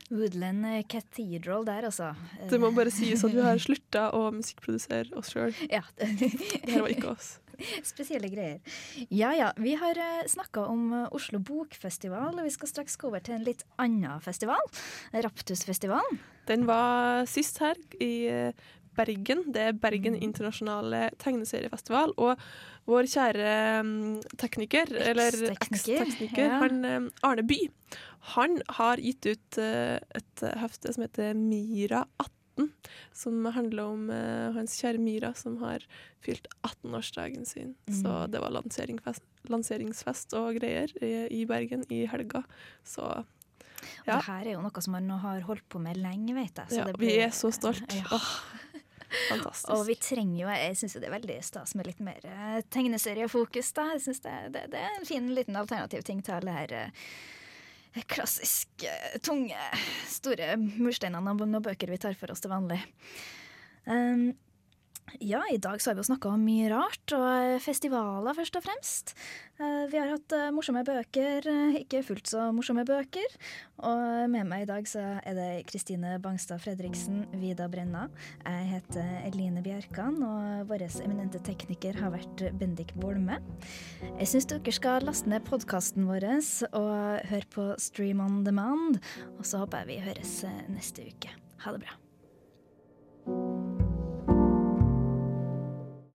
Woodland 0.08 0.88
Cathedral 0.88 1.66
der, 1.66 1.84
altså. 1.84 2.14
Det 2.48 2.56
må 2.62 2.70
bare 2.72 2.92
sies 2.94 3.24
at 3.26 3.34
vi 3.34 3.42
har 3.44 3.60
slutta 3.60 4.06
å 4.16 4.30
musikkprodusere 4.32 5.12
oss 5.20 5.34
sjøl. 5.34 5.52
Ja. 5.68 5.82
Det 6.00 6.70
her 6.72 6.80
var 6.86 6.94
ikke 6.94 7.12
oss. 7.12 7.34
Spesielle 7.84 8.30
greier. 8.32 8.78
Ja 9.12 9.34
ja, 9.36 9.50
vi 9.60 9.76
har 9.78 10.00
snakka 10.32 10.64
om 10.72 10.86
eh, 10.96 11.12
Oslo 11.14 11.42
Bokfestival, 11.44 12.32
og 12.38 12.48
vi 12.48 12.54
skal 12.54 12.72
straks 12.72 12.96
gå 12.96 13.12
over 13.12 13.20
til 13.20 13.36
en 13.36 13.44
litt 13.44 13.66
annen 13.76 14.24
festival. 14.24 14.64
Raptusfestivalen. 15.12 16.22
Den 16.48 16.64
var 16.68 17.28
sist 17.28 17.60
her 17.60 17.76
i 18.00 18.14
eh, 18.32 18.64
Bergen. 18.96 19.44
Det 19.52 19.62
er 19.68 19.72
Bergen 19.72 20.14
Mm. 20.14 20.22
internasjonale 20.28 21.10
tegneseriefestival. 21.18 22.12
Og 22.18 22.38
vår 22.86 23.08
kjære 23.08 23.54
mm, 23.82 24.20
tekniker, 24.40 24.92
eller 25.10 25.32
Eks-tekniker, 25.54 26.46
ja. 26.48 26.58
han 26.62 26.84
eh, 26.84 27.08
Arne 27.22 27.42
By, 27.48 27.58
han 28.34 28.60
har 28.78 28.96
gitt 29.02 29.26
ut 29.26 29.58
eh, 29.58 29.98
et 30.14 30.44
hefte 30.60 30.92
som 30.94 31.02
heter 31.06 31.34
Mira 31.34 32.04
18. 32.20 32.30
Som 33.12 33.44
handler 33.50 33.82
om 33.90 34.10
eh, 34.14 34.52
hans 34.54 34.76
kjære 34.80 35.00
Mira, 35.02 35.32
som 35.34 35.56
har 35.64 35.82
fylt 36.22 36.46
18-årsdagen 36.62 37.44
sin. 37.44 37.74
Så 37.90 38.06
Mm. 38.08 38.30
det 38.30 38.40
var 38.40 38.50
lanseringsfest, 38.54 39.22
lanseringsfest 39.50 40.34
og 40.38 40.54
greier 40.60 40.92
i, 41.02 41.12
i 41.40 41.44
Bergen 41.50 41.82
i 41.90 42.04
helga. 42.06 42.44
Så 42.84 43.02
Og 43.02 44.06
det 44.06 44.22
her 44.28 44.46
er 44.46 44.52
jo 44.54 44.62
noe 44.62 44.80
som 44.80 44.92
man 44.96 45.10
har 45.20 45.40
holdt 45.44 45.66
på 45.68 45.80
med 45.82 45.96
lenge, 46.00 46.32
vet 46.34 46.54
jeg. 46.62 46.68
så 46.70 46.76
ja, 46.78 46.84
det 46.88 46.94
vi 47.00 47.10
er 47.20 47.30
så 47.34 47.50
stolt. 47.52 47.82
Ja. 47.92 48.20
Fantastisk. 49.30 49.70
Og 49.74 49.84
vi 49.88 49.96
trenger 50.00 50.40
jo, 50.42 50.48
jeg 50.52 50.78
syns 50.80 50.96
det 50.98 51.08
er 51.08 51.16
veldig 51.16 51.38
stas 51.46 51.74
med 51.78 51.88
litt 51.90 52.02
mer 52.04 52.26
eh, 52.28 52.58
tegneseriefokus. 52.74 53.72
da. 53.76 53.86
Jeg 53.94 54.04
synes 54.06 54.24
det, 54.26 54.34
det, 54.56 54.66
det 54.74 54.82
er 54.82 54.98
en 54.98 55.08
fin 55.08 55.30
liten 55.36 55.58
alternativ 55.60 56.04
ting 56.06 56.22
til 56.24 56.38
alle 56.38 56.56
her 56.56 56.76
klassisk 58.10 58.86
tunge, 59.22 59.58
store 60.10 60.56
mursteinene 60.58 61.34
og 61.36 61.62
bøker 61.62 61.92
vi 61.94 62.00
tar 62.02 62.16
for 62.18 62.34
oss 62.34 62.42
til 62.42 62.50
vanlig. 62.50 62.80
Um, 63.86 64.32
ja, 65.20 65.42
i 65.52 65.58
dag 65.58 65.80
så 65.80 65.90
har 65.90 65.96
vi 65.96 66.02
jo 66.02 66.08
snakka 66.08 66.30
om 66.32 66.42
mye 66.44 66.68
rart, 66.72 67.12
og 67.14 67.60
festivaler 67.62 68.36
først 68.36 68.56
og 68.58 68.64
fremst. 68.64 69.12
Eh, 69.60 69.84
Vi 69.90 69.98
har 70.00 70.10
hatt 70.10 70.32
eh, 70.32 70.50
morsomme 70.50 70.82
bøker, 70.84 71.46
eh, 71.46 71.76
ikke 71.82 72.02
fullt 72.02 72.30
så 72.30 72.48
morsomme 72.54 72.84
bøker. 72.88 73.36
Og 73.84 74.30
med 74.32 74.48
meg 74.48 74.64
i 74.64 74.68
dag 74.70 74.88
så 74.88 75.02
er 75.22 75.36
det 75.36 75.66
Kristine 75.68 76.16
Bangstad 76.22 76.62
Fredriksen, 76.64 77.24
Vida 77.38 77.68
Brenna. 77.68 78.08
Jeg 78.42 78.70
heter 78.72 79.10
Eline 79.28 79.62
Bjerkan, 79.62 80.18
og 80.24 80.68
vår 80.70 80.86
eminente 81.04 81.42
tekniker 81.44 82.00
har 82.00 82.14
vært 82.14 82.46
Bendik 82.58 82.94
Bolme. 82.98 83.38
Jeg 84.18 84.30
syns 84.30 84.48
dere 84.50 84.74
skal 84.74 85.06
laste 85.06 85.30
ned 85.30 85.44
podkasten 85.46 86.08
vår 86.08 86.24
og 86.72 87.26
høre 87.28 87.50
på 87.52 87.66
Stream 87.78 88.20
on 88.24 88.42
demand. 88.44 89.02
Og 89.38 89.44
så 89.46 89.60
håper 89.62 89.84
jeg 89.84 89.92
vi 89.92 90.00
høres 90.08 90.38
neste 90.72 91.06
uke. 91.12 91.36
Ha 91.64 91.76
det 91.76 91.84
bra. 91.84 92.00